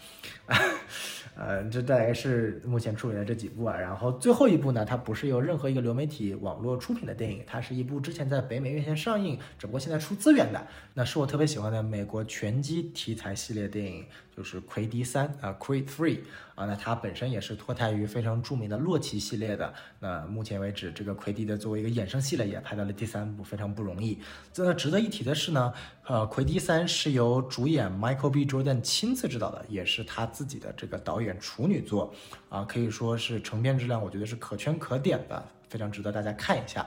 [1.38, 16.16] 呃，这大概是目前出品的这几部啊，然后最后一部呢，它不是由任何一个流媒体网络出品的电影，它是一部之前在北美院线上映，只不过现在出资源的，那是我特别喜欢的美国拳击题材系列电影，就是《奎迪三》啊，《Creed Three》
[16.54, 24.18] 啊，那它本身也是脱胎于非常著名的洛奇系列的，那目前为止，这个奎迪的作为一个衍生系列也拍到了第三部，非常不容易。
[24.52, 25.72] 这值得一提的是呢，
[26.04, 28.44] 呃，《奎迪三》是由主演 Michael B.
[28.44, 31.38] Jordan 亲自指导的，也是他自己的这个导演。
[31.40, 32.12] 处女作
[32.48, 36.86] 啊，可以说是成片质量，我觉得是可圈可点的，非常值得大家看一下。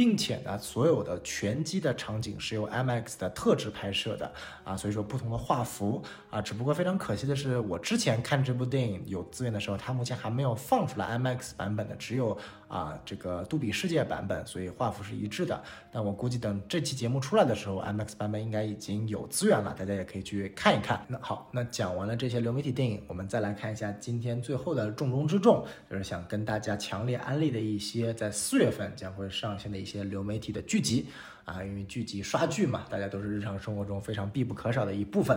[0.00, 4.32] 并且呢，所有的拳击的场景是由 IMAX 的特制拍摄的
[4.64, 12.34] 啊，所以说不同的画幅啊，只不过非常可惜的是，我之前看这部电影有资源的时候，它目前还没有放出来 IMAX 版本的，只有
[12.66, 15.62] 啊这个杜比世界版本，所以画幅是一致的。
[15.92, 21.04] 但我估计等这期节目出来的时候，IMAX 版本应该已经有资源了，大家也可以去看一看。
[21.08, 31.06] 那好，那讲完了这些流媒体电影，我们再来看一下今天最后的重中之重，就是想跟大家强烈安利的一些些在四月份将会上线的一些一些流媒体的剧集
[31.44, 35.36] 啊，因为剧集刷剧嘛，大家都是日常生活中非常必不可少的一部分。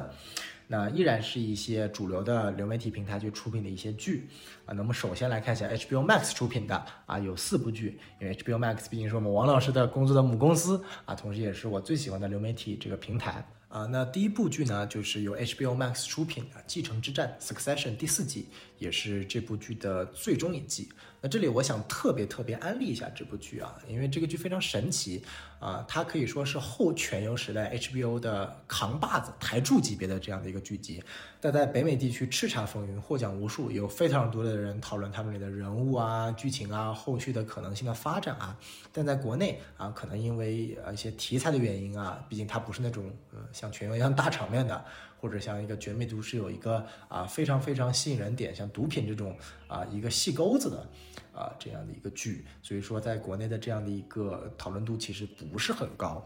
[0.68, 4.28] 那依然是一些主流的流媒体平台去出品的一些剧
[4.66, 4.74] 啊。
[4.74, 13.86] 那么首先来看一下 HBO Max 出品的啊，有四部剧，因为 HBO Max 毕竟是我们王老师的工作的母公司啊，同时也是我最喜欢的流媒体这个平台啊。
[13.88, 20.90] 那第一部剧呢，就是由 HBO Max 出品的《继承之战》Succession 第四季，也是这部剧的最终一季。
[21.26, 25.24] 那这里我想特别特别安利一下这部剧啊，因为这个剧非常神奇
[25.58, 31.02] 啊，它可以说是后全游时代 HBO 的扛把子、台柱级别的这样的一个剧集。
[31.40, 38.60] 但在北美地区叱咤风云，获奖无数，有非常多的人讨论他们里的人物啊、剧情啊、后续的可能性的发展啊。
[38.92, 44.84] 但在国内啊，可能因为呃一些题材的原因啊，毕竟它不是那种呃像全游一样大场面的。
[45.24, 49.34] 或者像一个绝美毒师有一个啊非常非常吸引人点，像毒品这种
[49.70, 50.86] 啊一个细钩子的
[51.34, 56.26] 啊这样的一个剧，所以说在国内的这样的一个讨论度其实不是很高。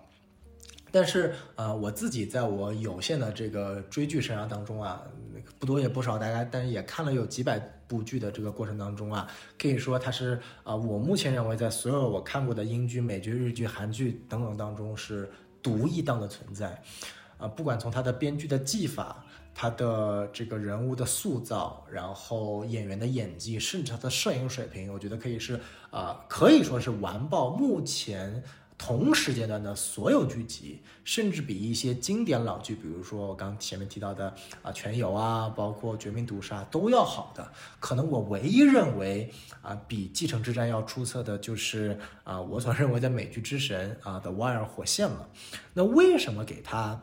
[0.90, 5.04] 但是啊我自己在我有限的这个追剧生涯当中啊，
[5.60, 9.30] 不多也不少，大家但是也看了有几百部剧的这个过程当中啊，
[9.60, 15.30] 可以说它是啊我目前认为在所有我看过的英剧、美剧、日剧、韩剧等等当中是
[15.62, 16.82] 独一档的存在。
[17.38, 19.24] 啊，不管从他的编剧的技法，
[19.54, 25.60] 他的这个人物的塑造，然后演员的演技，甚至他的摄影水平，我觉得可以是
[25.92, 28.44] 啊，可以说是完爆目前。
[28.80, 34.28] 同时间段的所有剧集，甚至比一些经典老剧，比如说我刚前面提到的
[34.62, 37.52] 啊《全游》啊，包括《绝命毒杀》都要好的。
[37.80, 39.34] 可能我唯一认为
[39.64, 45.28] 啊比《继承之战》要出色的，就是啊我所认为的美剧之神啊 The《Wire》火线了。
[45.74, 47.02] 那为什么给他？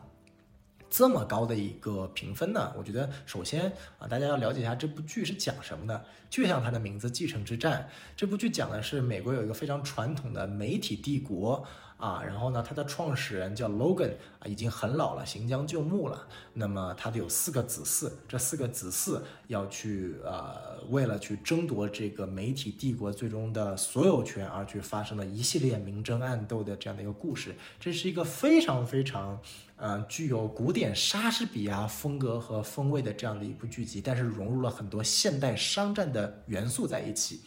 [0.97, 2.73] 这么高的一个评分呢？
[2.77, 3.69] 我觉得首先
[3.99, 6.05] 啊，大家要了解一下这部剧是讲什么的。
[6.35, 11.65] 就像它的名字《继承之战》，这部剧讲的是美国有一个非常传统的媒体帝国
[11.95, 16.27] 啊，然后呢，它的创始人叫 Logan 啊，已经很老了，行将就木了。
[16.51, 27.55] 那么他的有四个子嗣，这四个子嗣要去呃，为了去争夺这个媒体帝国最终的所有权而去发生了一系列明争暗斗的这样的一个故事。
[27.79, 29.39] 这是一个非常非常。
[29.77, 37.41] 呃，具有古典莎士比亚风格和风味的这样的一部剧集，但是融入了很多现代商战的元素在一起。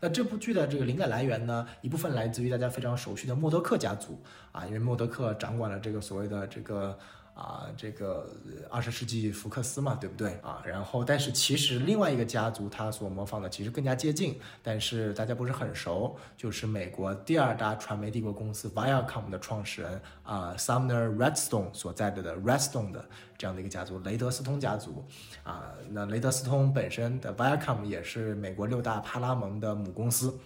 [0.00, 4.22] 那这部剧的这个灵感来源呢，一部分来自于大家非常熟悉的默多克家族
[4.52, 6.98] 啊，因为默多克掌管了这个所谓的这个。
[7.34, 8.30] 啊，这个
[8.70, 10.62] 二十世纪福克斯嘛，对不对啊？
[10.64, 23.04] 然后，但是其实另外一个家族，他所模仿的其实更加接近，但是大家不是很熟，就是美国第二大传媒帝国公司 Viacom 的创始人啊，Sumner Redstone 所在的的 Redstone 的
[23.36, 25.04] 这样的一个家族，雷德斯通家族
[25.42, 25.72] 啊。
[25.90, 30.38] 那雷德斯通本身的 Viacom 也是美国六大派拉蒙的母公司，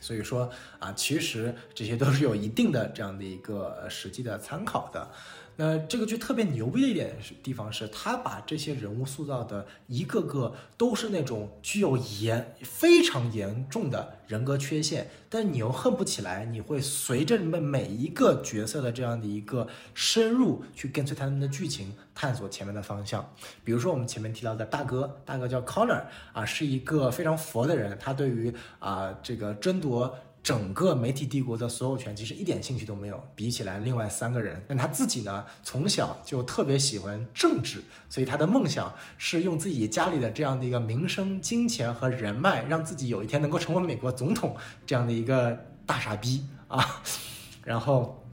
[0.00, 5.10] 所以说啊，其实这些都是有一定的这样的一个实际的参考的。
[5.56, 23.30] 那这个剧特别牛逼的一点是地方是，他把这些人物塑造的一个个都是那种具有严非常严重的人格缺陷，但你又恨不起来，你会随着你们每一个角色的这样的一个深入去跟随他们的剧情，探索前面的方向。
[23.62, 30.16] 比如说我们前面提到的大哥，大哥叫 Connor 啊，是一个非常佛的人，他对于啊这个争夺夺。
[30.42, 47.02] 整个媒体帝国的所有权其实一点兴趣都没有，比起来另外三个人，但他自己呢，从小就特别喜欢政治，所以他的梦想是用自己家里的这样的一个名声、金钱和人脉，让自己有一天能够成为美国总统这样的一个大傻逼啊。
[47.62, 48.26] 然后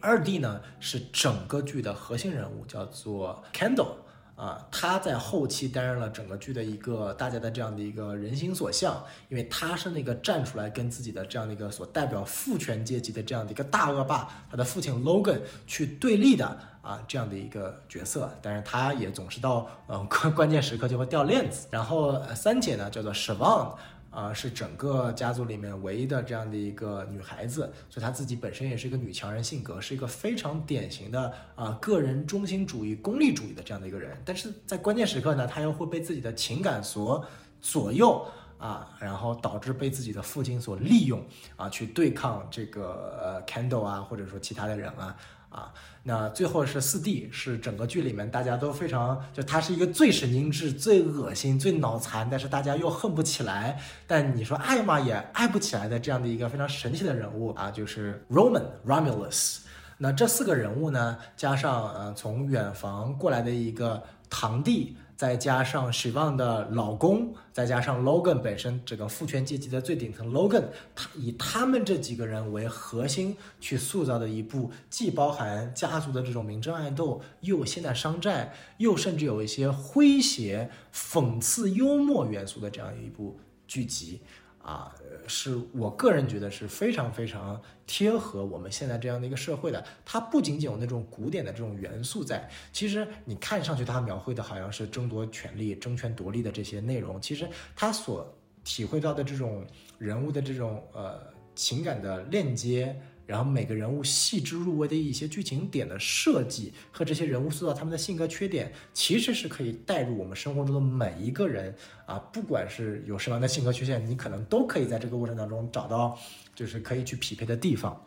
[0.00, 3.96] 二弟呢是整个剧的核心人物，叫做 Candle。
[4.38, 21.66] 啊，他在后期担任了整个剧的一个大家的这样的一个人心所向，因为他是那个站出来跟自己的这样的一个所代表父权阶级的这样的一个大恶霸，他的父亲 Logan 去对立的啊这样的一个角色，但是他也总是到嗯关关键时刻就会掉链子。
[21.72, 23.74] 然后三姐呢叫做 Shawn。
[24.10, 34.16] 啊，是整个家族里面唯一的这样的一个女孩子，所以她自己本身也是一个女强人性格，是一个非常典型的啊个人中心主义、功利主义的这样的一个人。
[34.24, 37.24] 但是在关键时刻呢，她又会被自己的情感所
[37.60, 41.22] 左右啊，然后导致被自己的父亲所利用
[41.56, 45.16] 啊，去对抗这个呃 Candle 啊，或者说其他的人啊。
[45.50, 45.72] 啊，
[46.02, 59.58] 那最后是四弟，是整个剧里面大家都非常，就他是一个最神经质、最恶心、最脑残，但是大家又恨不起来，但你说爱嘛也爱不起来的这样的一个非常神奇的人物啊，就是 Roman Romulus。
[59.96, 64.96] 那这四个人物呢，加上呃从远房过来的一个堂弟。
[65.18, 84.20] 再加上许旺的老公，再加上 Logan 本身这个父权阶级的最顶层 Logan，他以他们这几个人为核心去塑造的一部，既包含家族的这种明争暗斗，又现代商战，又甚至有一些诙谐、讽刺、幽默元素的这样一部剧集。
[84.68, 84.94] 啊，
[85.26, 89.82] 是我个人觉得是非常非常贴合我们现在这样的一个社会的。
[90.04, 98.30] 它不仅仅有那种古典的这种元素在，其实你看上去它描绘的好像是争夺权力、争权夺利的这些内容，其实它所
[98.62, 99.66] 体会到的这种
[99.96, 101.18] 人物的这种呃
[101.54, 102.94] 情感的链接。
[103.28, 111.74] 然后每个人物细致入微的一些剧情点的设计和这些人物塑造他们的性格缺点，其实是可以带入我们生活中的每一个人
[112.06, 116.18] 啊，不管是有什么样的性格缺陷，你可能都可以在这个过程当中找到
[116.54, 118.02] 就是可以去匹配的地方。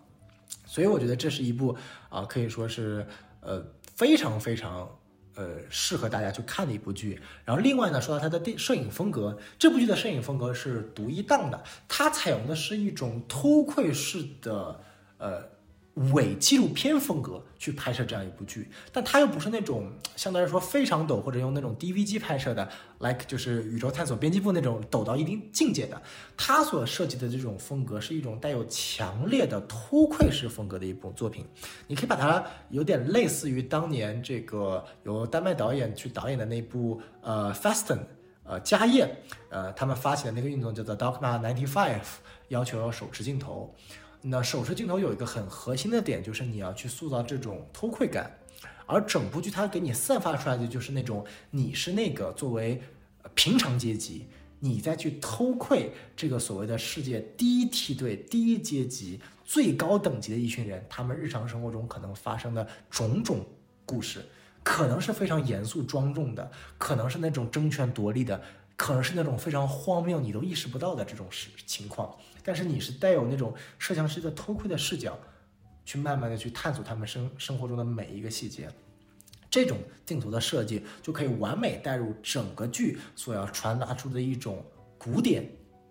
[0.66, 1.78] 所以我觉得这是一部
[2.10, 3.06] 啊，可以说是
[3.42, 3.64] 呃
[3.96, 4.90] 非常非常
[5.36, 7.22] 呃适合大家去看的一部剧。
[7.46, 14.82] 然后另外呢，说到它的电摄影风格，这部剧的摄影风格是独一档的，它采用的是一种偷窥式的。
[15.22, 15.40] 呃，
[16.12, 22.68] 伪纪录片风格去拍摄这样一部剧，但它又不是那种 相对来说非常抖，或者用那种 DV 机拍摄的
[23.00, 26.02] ，like 就是宇宙探索编辑部那种抖到一定境界的。
[26.36, 31.46] 它所设计的这种风格是一种带有强烈的偷窥式风格的一部作品。
[31.86, 38.00] 你可以把它有点类似于当年这个由丹麦导演去导演的那部呃 Fasten，
[38.44, 39.16] 呃家宴，
[39.50, 42.00] 呃他们发起的那个运动叫做 Dogma Ninety Five，
[42.48, 43.76] 要求要手持镜头。
[44.22, 48.38] 那手持镜头有一个很核心的点，就是你要去塑造这种偷窥感，
[48.86, 52.82] 而整部剧它给你散发出来的就是那种你是那个作为
[53.34, 54.28] 平常阶级，
[54.60, 63.44] 你在去偷窥这个所谓的世界第一梯队、第一阶级、最高等级的一群人，他们日常生活中可能发生的种种
[63.88, 64.24] 故事，
[64.62, 68.40] 可能是非常严肃庄重的，可能是那种争权夺利的，
[68.76, 72.16] 可能是那种非常荒谬你都意识不到的这种事情况。
[72.44, 75.18] 但是你是带有那种摄像师的偷窥的视角，
[75.86, 78.70] 去慢慢的去探索他们生生活中的每一个细节，
[79.50, 84.64] 这种镜头的设计就可以完美带入整个剧所要传达出的一种
[84.98, 85.48] 古典、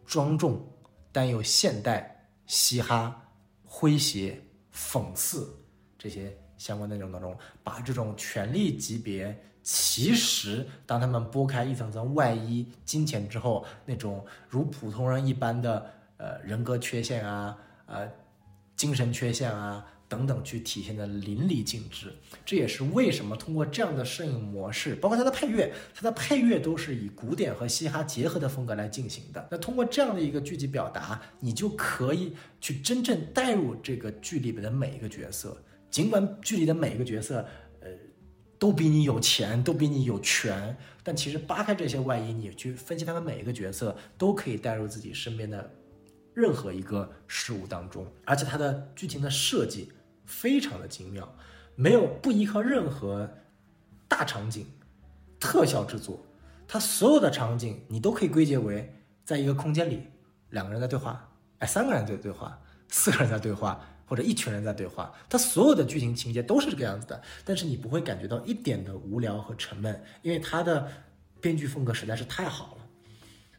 [0.07, 0.65] 庄重，
[1.13, 3.21] 但又现代、嘻哈、
[3.69, 4.41] 诙谐、
[4.75, 5.53] 讽刺
[5.99, 15.95] 这些相关内容当中，把这种权力级别，其实当他们剥开一层层外衣金钱之后，那种如普通人一般的。
[16.21, 17.57] 呃，人格缺陷啊，
[17.87, 18.07] 呃，
[18.77, 22.13] 精神缺陷啊，等等，去体现的淋漓尽致。
[22.45, 29.49] 这也是为什么通过这样的摄影模式，包括它的配乐，它的配乐都是以古典和嘻哈结合的风格来进行的。
[29.51, 35.57] 那通过这样的一个剧集表达，你就可以去真正带入这个剧里边的每一个角色。
[35.91, 37.47] 尽管剧里的每一个角色，
[37.81, 37.89] 呃，
[38.59, 45.71] 都比你有钱，都比你有权，但其实扒开这些外衣，你去分析他们每一个角色，都可以带入自己身边的。
[46.35, 49.93] 任何一个事物当中，而且它的剧情的设计
[50.25, 51.35] 非常的精妙，
[51.75, 53.29] 没有不依靠任何
[54.09, 54.67] 大场景、
[55.39, 56.25] 特效制作，
[56.69, 60.05] 它所有的场景你都可以归结为在一个空间里，
[60.51, 61.29] 两个人在对话，
[61.59, 70.89] 哎，三个人在对话，四个人在对话，或者一群人在对话，它所有的剧情情节都是这个样子的，但是你不会感觉到一点的无聊和沉闷，因为它的
[71.41, 72.80] 编剧风格实在是太好了。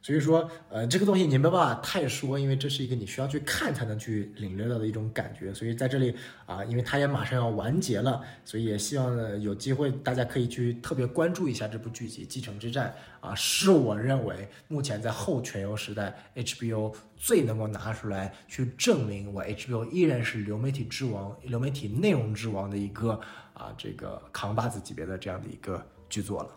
[0.03, 5.53] 所以说，呃，这个东西你没办法太说，因为这是一个你需要去看才能去领略到的一种感觉。
[5.53, 6.15] 所以在这里
[6.47, 12.91] 啊，因为它也马上要完结了，所以也希望呢有机会大家可以去特别关注一下这部剧集《继承之战》
[13.27, 23.11] 啊，是我认为目前在后全游时代 HBO 最能够拿出来去证明我 HBO 依然是流媒体之王、流媒体内容之王的一个
[23.53, 26.49] 啊这个扛把子级别的这样的一个剧作了。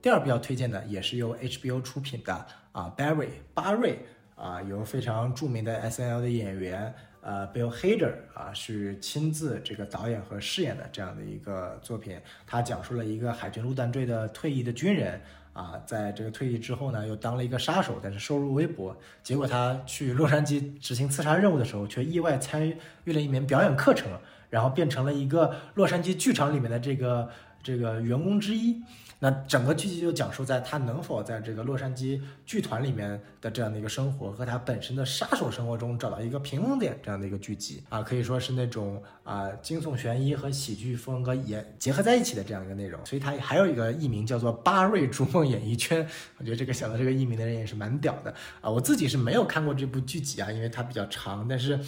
[0.00, 2.46] 第二比较推荐的也是由 HBO 出品的。
[2.76, 4.00] 啊，Barry 巴瑞
[4.34, 12.20] 啊，由非常著名的 S N L 的演员呃 Bill Hader 啊，是亲自这个导演和饰演的这样的一个作品。
[12.46, 15.18] 他讲述了一个海军陆战队的退役的军人
[15.54, 18.94] 啊，在这个退役之后呢，又当了一个杀手，但是收入微薄。
[19.22, 22.68] 结果他去洛杉矶执行刺杀任务的时候，却意外参
[23.04, 24.12] 与了一门表演课程，
[24.50, 27.30] 然后变成了一个洛杉矶剧场里面的这个
[27.62, 28.82] 这个员工之一。
[29.18, 43.00] 那整个剧集就讲述在他能否在这个洛杉矶剧团里面的这样的一个生活和他本身的杀手生活中找到一个平衡点这样的一个剧集啊，可以说是那种啊惊悚悬疑和喜剧风格也结合在一起的这样一个内容。
[43.06, 46.06] 所以它还有一个艺名叫做《巴瑞逐梦演艺圈》，
[46.36, 48.70] 我觉得这个想到这个艺名的人也是蛮屌的啊。
[48.70, 51.80] 我自己是没有看过这部剧集啊，因为它比较长，但是。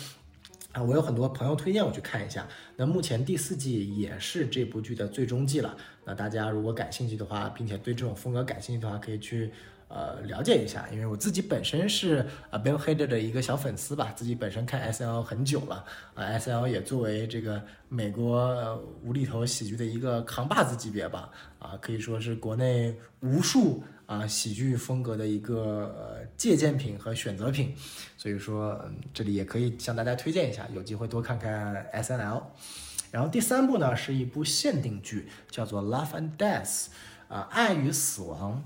[0.73, 2.47] 啊，我有很多朋友推荐我去看一下。
[2.77, 5.75] 那目前第四季也是这部剧的最终季了。
[6.09, 9.53] 那大家如果感兴趣的话，并且对这种风格感兴趣的话，可以去。
[9.91, 15.77] 呃，了解一下，因为我自己本身是呃 Bill Hader 的一个小粉丝吧，自己本身看 S L 很久了，
[16.13, 27.75] 啊，S L 也作为这个美国无厘头喜剧的一个扛把子级别吧，啊，可以说是国内无数啊喜剧风格的一个呃借鉴品和选择品，
[28.19, 28.79] 所以说
[29.15, 32.43] 这里也可以向大家推荐一下，有机会多看看 S N L。
[33.11, 36.87] 然后第三部呢是一部限定剧，叫做 Love and Death，
[37.29, 38.63] 啊，爱与死亡。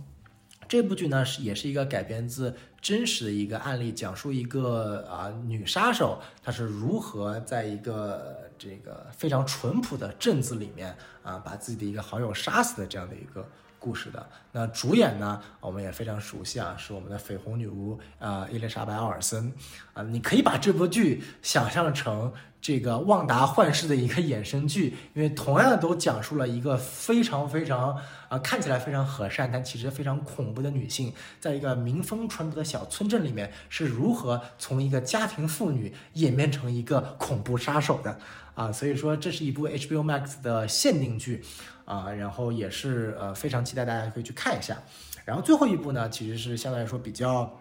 [0.68, 13.46] 这部剧呢是也是一个改编自真实的一个案例，讲述一个啊女杀手她是如何在一个这个非常淳朴的镇子里面啊把自己的一个好友杀死的这样的一个
[13.78, 14.26] 故事的。
[14.52, 19.52] 那主演呢我们也非常熟悉啊，是我们的绯红女巫啊伊丽莎白奥尔森
[19.92, 22.32] 啊，你可以把这部剧想象成。
[22.62, 38.16] 这个旺达幻视的一个衍生剧，因为同样都讲述了一个非常非常啊看起来非常和善，但其实非常恐怖的女性，在一个民风淳朴的小村镇里面是如何从一个家庭妇女演变成一个恐怖杀手的
[38.54, 41.44] 啊，所以说这是一部 HBO Max 的限定剧
[41.84, 44.80] 啊，然后也是呃非常期待大家可以去看一下，
[45.24, 47.60] 然后最后一部呢其实是相对来说比较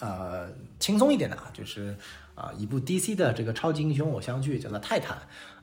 [0.00, 0.48] 呃
[0.80, 1.94] 轻松一点的啊，就是。
[2.38, 5.18] 啊，一部 DC 的这个超级英雄偶像剧叫做《泰坦》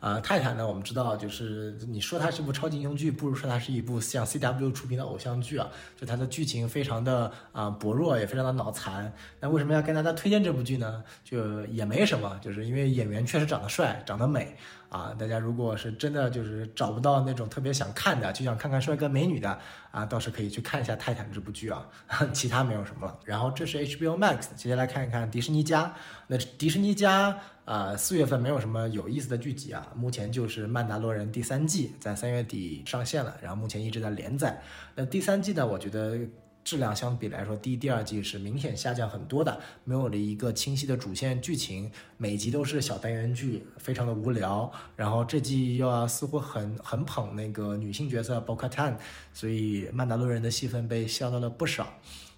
[0.06, 9.14] 啊，《泰坦》呢，我们知道就是你说它是部超级英雄剧，不如说它是一部像 CW 出品的偶像剧啊，就它的剧情非常的啊薄弱，也非常的脑残。
[9.40, 11.02] 那为什么要跟大家推荐这部剧呢？
[11.24, 14.56] 就也没什么，就是因为演员确实长得帅，长得美。
[14.96, 19.60] 啊，大家如果是真的就是找不到那种特别想看的，就想看看帅哥美女的
[19.92, 21.86] 啊，倒是可以去看一下《泰坦》这部剧啊，
[22.32, 23.20] 其他没有什么了。
[23.26, 25.94] 然后这是 HBO Max，接下来看一看迪士尼家。
[26.28, 34.62] 那迪士尼家啊，四月份没有什么有意思的剧集啊，目前就是《曼达洛人》第三季在三月底上线了，然后目前一直在连载。
[34.96, 36.18] 那第三季呢，我觉得。
[36.66, 44.70] 质量相比来说，第一、第二季是明显下降很多的，没有了一个清晰的主线剧情，每集都是小单元剧，非常的无聊。
[44.96, 48.98] 然后这季又要似乎很很捧那个女性角色 b o k a t a n
[49.32, 51.88] 所以曼达洛人的戏份被削到了不少。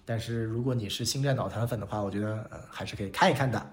[0.04, 3.70] 但是如果你是星战脑残粉的话，我觉得呃还是可以看一看的。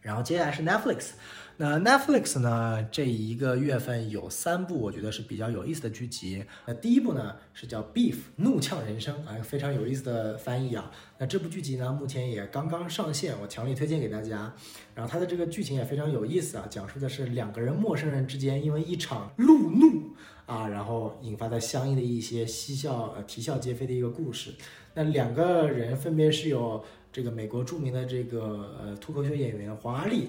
[0.00, 1.10] 然后接下来是 Netflix。
[1.58, 2.86] 那 Netflix 呢？
[2.92, 6.44] 这一个月份有三部我觉得是比较有意思的剧集。
[6.66, 10.92] 那第一部呢是叫《Beef 怒呛人生》，啊，非常有意思的翻译啊。
[11.16, 14.52] 那这部剧集呢目前也刚刚上线，我强力推荐给大家。
[14.94, 20.10] 然后它的这个剧情也非常有意思啊，讲述的是两个人陌生人之间因为一场路怒
[20.44, 24.50] 啊，然后引发的相应的一些嬉笑呃啼笑皆非的一个故事。
[24.92, 30.28] 那两个人分别是有这个美国著名的这个呃脱口秀演员黄阿丽。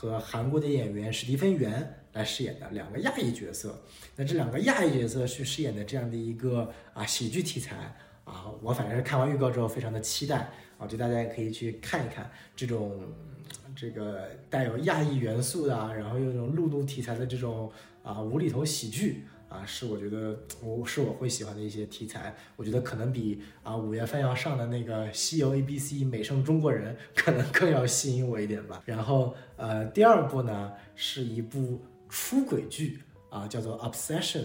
[0.00, 3.82] 和韩国的演员史蒂芬·元来饰演的两个亚裔角色，
[4.14, 7.74] 那这两个亚裔角色去饰演的这样的一个啊喜剧题材
[8.24, 13.12] 啊，我反正是看完预告之后非常的期待啊，就大家也可以去看一看这种
[13.74, 17.68] 这个带有亚裔元素的，然后又这种路怒题材的这种
[18.04, 19.24] 啊无厘头喜剧。
[19.48, 28.82] 啊，是我觉得我是我会喜欢的一些题材，我觉得可能比啊五月份要上的那个《西游 A B C 美声中国人》可能更要吸引我一点吧。
[28.84, 34.44] 然后呃，第二部呢是一部出轨剧啊，叫做《Obsession》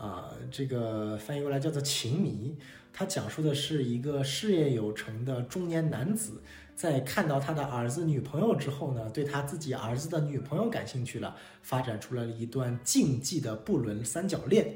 [0.00, 2.56] 啊，这个翻译过来叫做情迷，
[2.92, 6.40] 它讲述的是一个事业有成的中年男子。
[6.76, 14.74] 在看到他的儿子女朋友之后呢，对他自己儿子的女朋友感兴趣了，发展出了一段禁忌的不伦三角恋，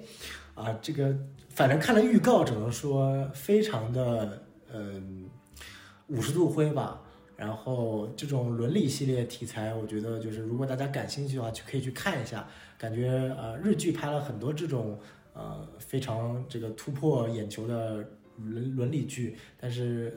[0.55, 1.13] 啊，这个
[1.49, 4.43] 反正看了预告，只能说非常的
[4.73, 5.29] 嗯
[6.07, 7.03] 五十度灰吧。
[7.37, 12.47] 然后这种伦理系列题材，我觉得就是如果大家感兴趣的话，就可以去看一下。
[12.79, 14.99] 感觉呃日剧拍了很多这种
[15.35, 20.17] 呃非常这个突破眼球的伦伦理剧，但是。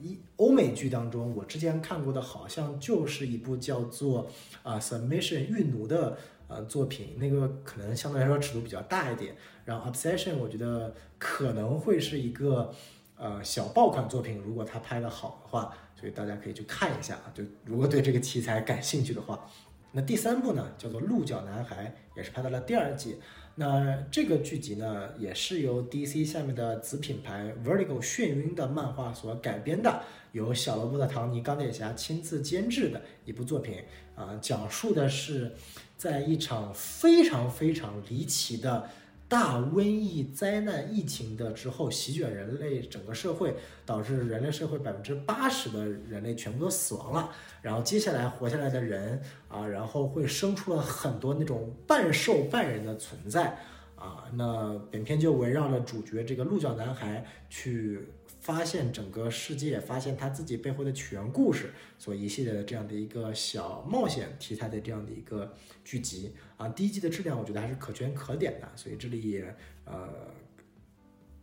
[0.00, 4.30] 一欧美剧当中，我之前看过的好像就是一部叫做
[4.62, 6.16] 啊《Submission》狱奴的
[6.48, 9.34] 呃作品，那个可能相对来说尺度比较大一点。
[9.64, 12.72] 然后《Obsession》我觉得可能会是一个
[13.16, 17.32] 呃小爆款作品，如果他拍的好的话，所以大家可以去看一下啊。
[17.34, 19.46] 就如果对这个题材感兴趣的话，
[19.92, 21.86] 那第三部呢叫做《鹿角男孩》，
[22.16, 23.18] 也是拍到了第二季。
[23.60, 30.00] 那这个剧集呢，也是由 DC 下面的子品牌 Vertigo 眩晕的漫画所改编的，
[30.30, 33.82] 由小罗伯特·唐尼钢铁侠亲自监制的一部作品。
[34.14, 35.52] 啊，讲述的是
[35.96, 38.88] 在一场非常非常离奇的
[39.28, 43.54] 大瘟疫灾难疫情的之后席卷人类整个社会，
[43.84, 47.30] 导致人类社会百分之八十的人类全部都死亡了。
[47.60, 53.58] 然后接下来活下来的人啊，然后会生出了很多那种半兽半人的存在
[53.96, 54.24] 啊。
[54.32, 58.08] 那本片就围绕着主角这个鹿角男孩去。
[58.48, 70.32] 发现整个世界，发现他自己背后的起源故事，所一系列的这样的一个小冒险题材的这样的一个剧集啊，第一季的质量我觉得还是可圈可点的，所以这里也呃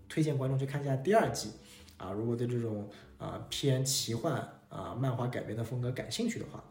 [0.09, 1.51] 推荐观众去看一下第二季
[1.97, 2.89] 啊，如果对这种
[3.19, 6.63] 啊偏奇幻啊漫画改编的风格感兴趣的话。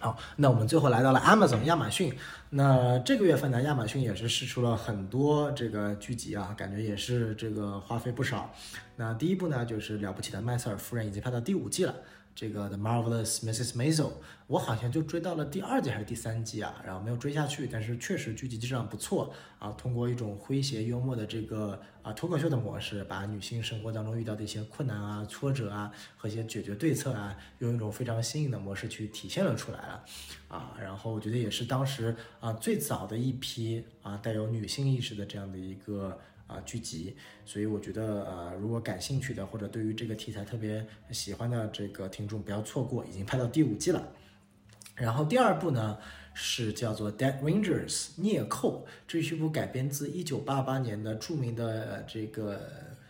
[0.00, 2.12] 好，那我们最后来到了 Amazon 亚马逊。
[2.50, 8.52] 那这个月份呢，亚马逊也是试出了很多这个剧集啊，感觉也是这个花费不少。
[8.96, 11.94] 那第一部呢，就是了不起的麦瑟尔夫人，已经拍到第五季了。
[12.34, 13.74] 这个 The Marvelous Mrs.
[13.76, 14.10] Maisel，
[14.48, 17.68] 我好像就追到了第二季还是第三季啊，然后没有追下去。
[17.70, 30.04] 但是确实剧集质量不错啊，通过一种诙谐幽默的这个啊脱口秀的模式，把女性生活当中遇到的一些困难啊、挫折啊和一些解决对策啊，用一种非常新颖的模式去体现了出来了
[30.48, 30.76] 啊。
[30.80, 36.18] 然后我觉得也是当时啊最早的一批啊带有女性意识的这样的一个。
[36.46, 44.12] 啊，剧集，所以我觉得，呃，如果感兴趣的或者对于这个题材特别喜欢的这个听众，不要错过，已经拍到第五季了。
[44.94, 45.98] 然后第二部呢
[46.34, 47.88] 是叫做《Dead Rangers》
[48.20, 52.60] 聂寇，这是一部改编自一九八八年的著名的这个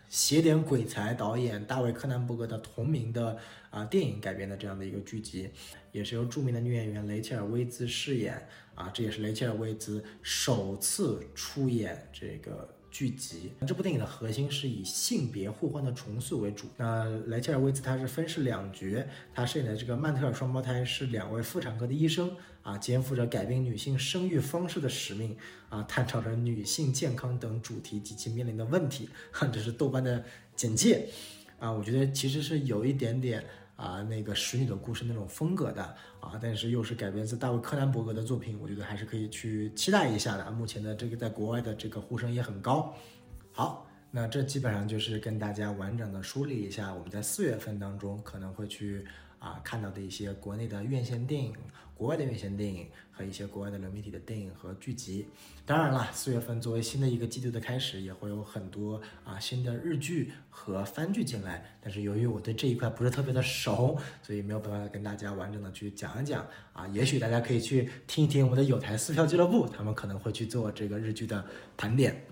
[0.08, 3.36] 邪典鬼才导演大卫柯南伯格的同名的
[3.68, 5.50] 啊电影改编的这样的一个剧集，
[5.92, 12.73] 也是由著名的女演员雷切尔薇兹饰演啊，这也是雷切尔薇兹首次出演这个。
[12.94, 16.68] 剧集，这部电影的核心是以性别互换的重塑为主。
[16.76, 22.30] 那莱切尔·威兹他是分饰两角，他饰演的这个曼特尔双胞胎是两位妇产科的医生
[22.62, 25.36] 啊，肩负着改变女性生育方式的使命
[25.70, 29.08] 啊，探讨着女性健康等主题及其面临的问题。
[29.32, 30.24] 哼 这是豆瓣的
[30.54, 31.08] 简介
[31.58, 33.44] 啊，我觉得其实是有一点点。
[33.76, 35.82] 啊，那个使女的故事那种风格的
[36.20, 40.50] 啊，但是又是改编自大卫柯南伯格的作品，我觉得还是可以去期待一下的。
[40.50, 42.94] 目前的这个在国外的这个呼声也很高。
[43.52, 49.06] 好，那这基本上就是跟大家完整的梳理一下我们在四月份当中可能会去。
[49.44, 51.54] 啊，看到的一些国内的院线电影、
[51.94, 55.26] 国外的院线电影和一些国外的流媒体的电影和剧集。
[55.66, 61.62] 当然了，四月份作为新的一个季度的开始，也会有很多啊新的日剧和番剧进来。
[61.82, 66.86] 但是由于我对这一块不是特别的熟，所以没有办法跟大家完整的去讲一讲啊。
[66.88, 71.44] 也许大家可以去听一听我们的有台四票俱乐部，他们可能会去做这个日剧的
[71.76, 72.24] 盘点。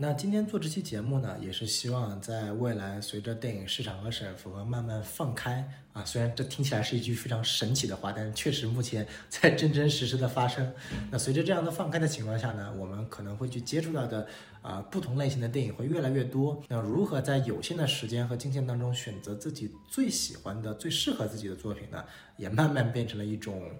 [0.00, 10.72] 那今天做这期节目呢，也是希望在未来随着电影市场和审核慢慢放开啊，虽然这听起来是一句非常神奇的话，但确实目前在真真实实的发生。
[11.10, 14.26] 那随着这样的放开的情况下呢，我们可能会去接触到的
[14.62, 16.62] 啊不同类型的电影会越来越多。
[16.68, 22.04] 那如何在有限的时间和金钱当中选择自己最喜欢的、最适合自己的作品呢？
[22.36, 23.70] 也慢慢变成了一种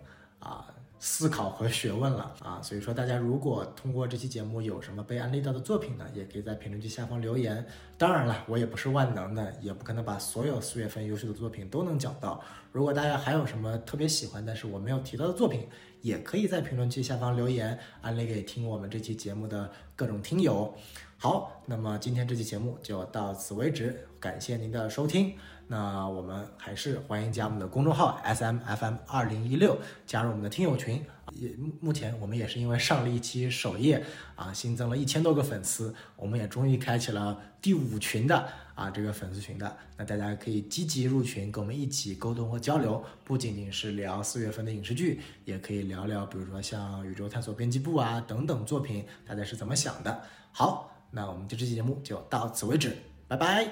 [0.41, 0.67] 啊。
[1.01, 7.65] 思考和学问了啊，所以说大家如果通过这期节目有什么被安利到的作品呢，也可以在评论区下方留言。
[7.97, 12.43] 当然了，我也不是万能的，也不可能把所有四月份优秀的作品都能讲到。
[12.73, 15.69] 如果大家还有什么特别喜欢但是我没有提到的作品，
[16.01, 20.75] 也可以在评论区下方留言，安利给听我们这期节目的各种听友。
[21.17, 25.35] 好，那么今天这期节目就到此为止，感谢您的收听。
[25.71, 31.05] 那我们还是欢迎加我们的公众号 S M F M 二零一六，加入我们的听友群。
[31.35, 34.03] 也目前我们也是因为上了一期首页
[34.35, 39.77] 啊，新增了一千多个粉丝，我们也终于开启了第五群的啊这个粉丝群的。
[39.99, 50.23] 那大家可以积极入群，跟我们一起沟通和交流，不仅仅是聊四月份的影视剧，也可以聊聊，比如说像宇宙探索编辑部啊等等作品，大家是怎么想的？
[50.51, 52.97] 好，那我们就这期节目就到此为止，
[53.29, 53.69] 拜拜。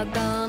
[0.00, 0.39] тогда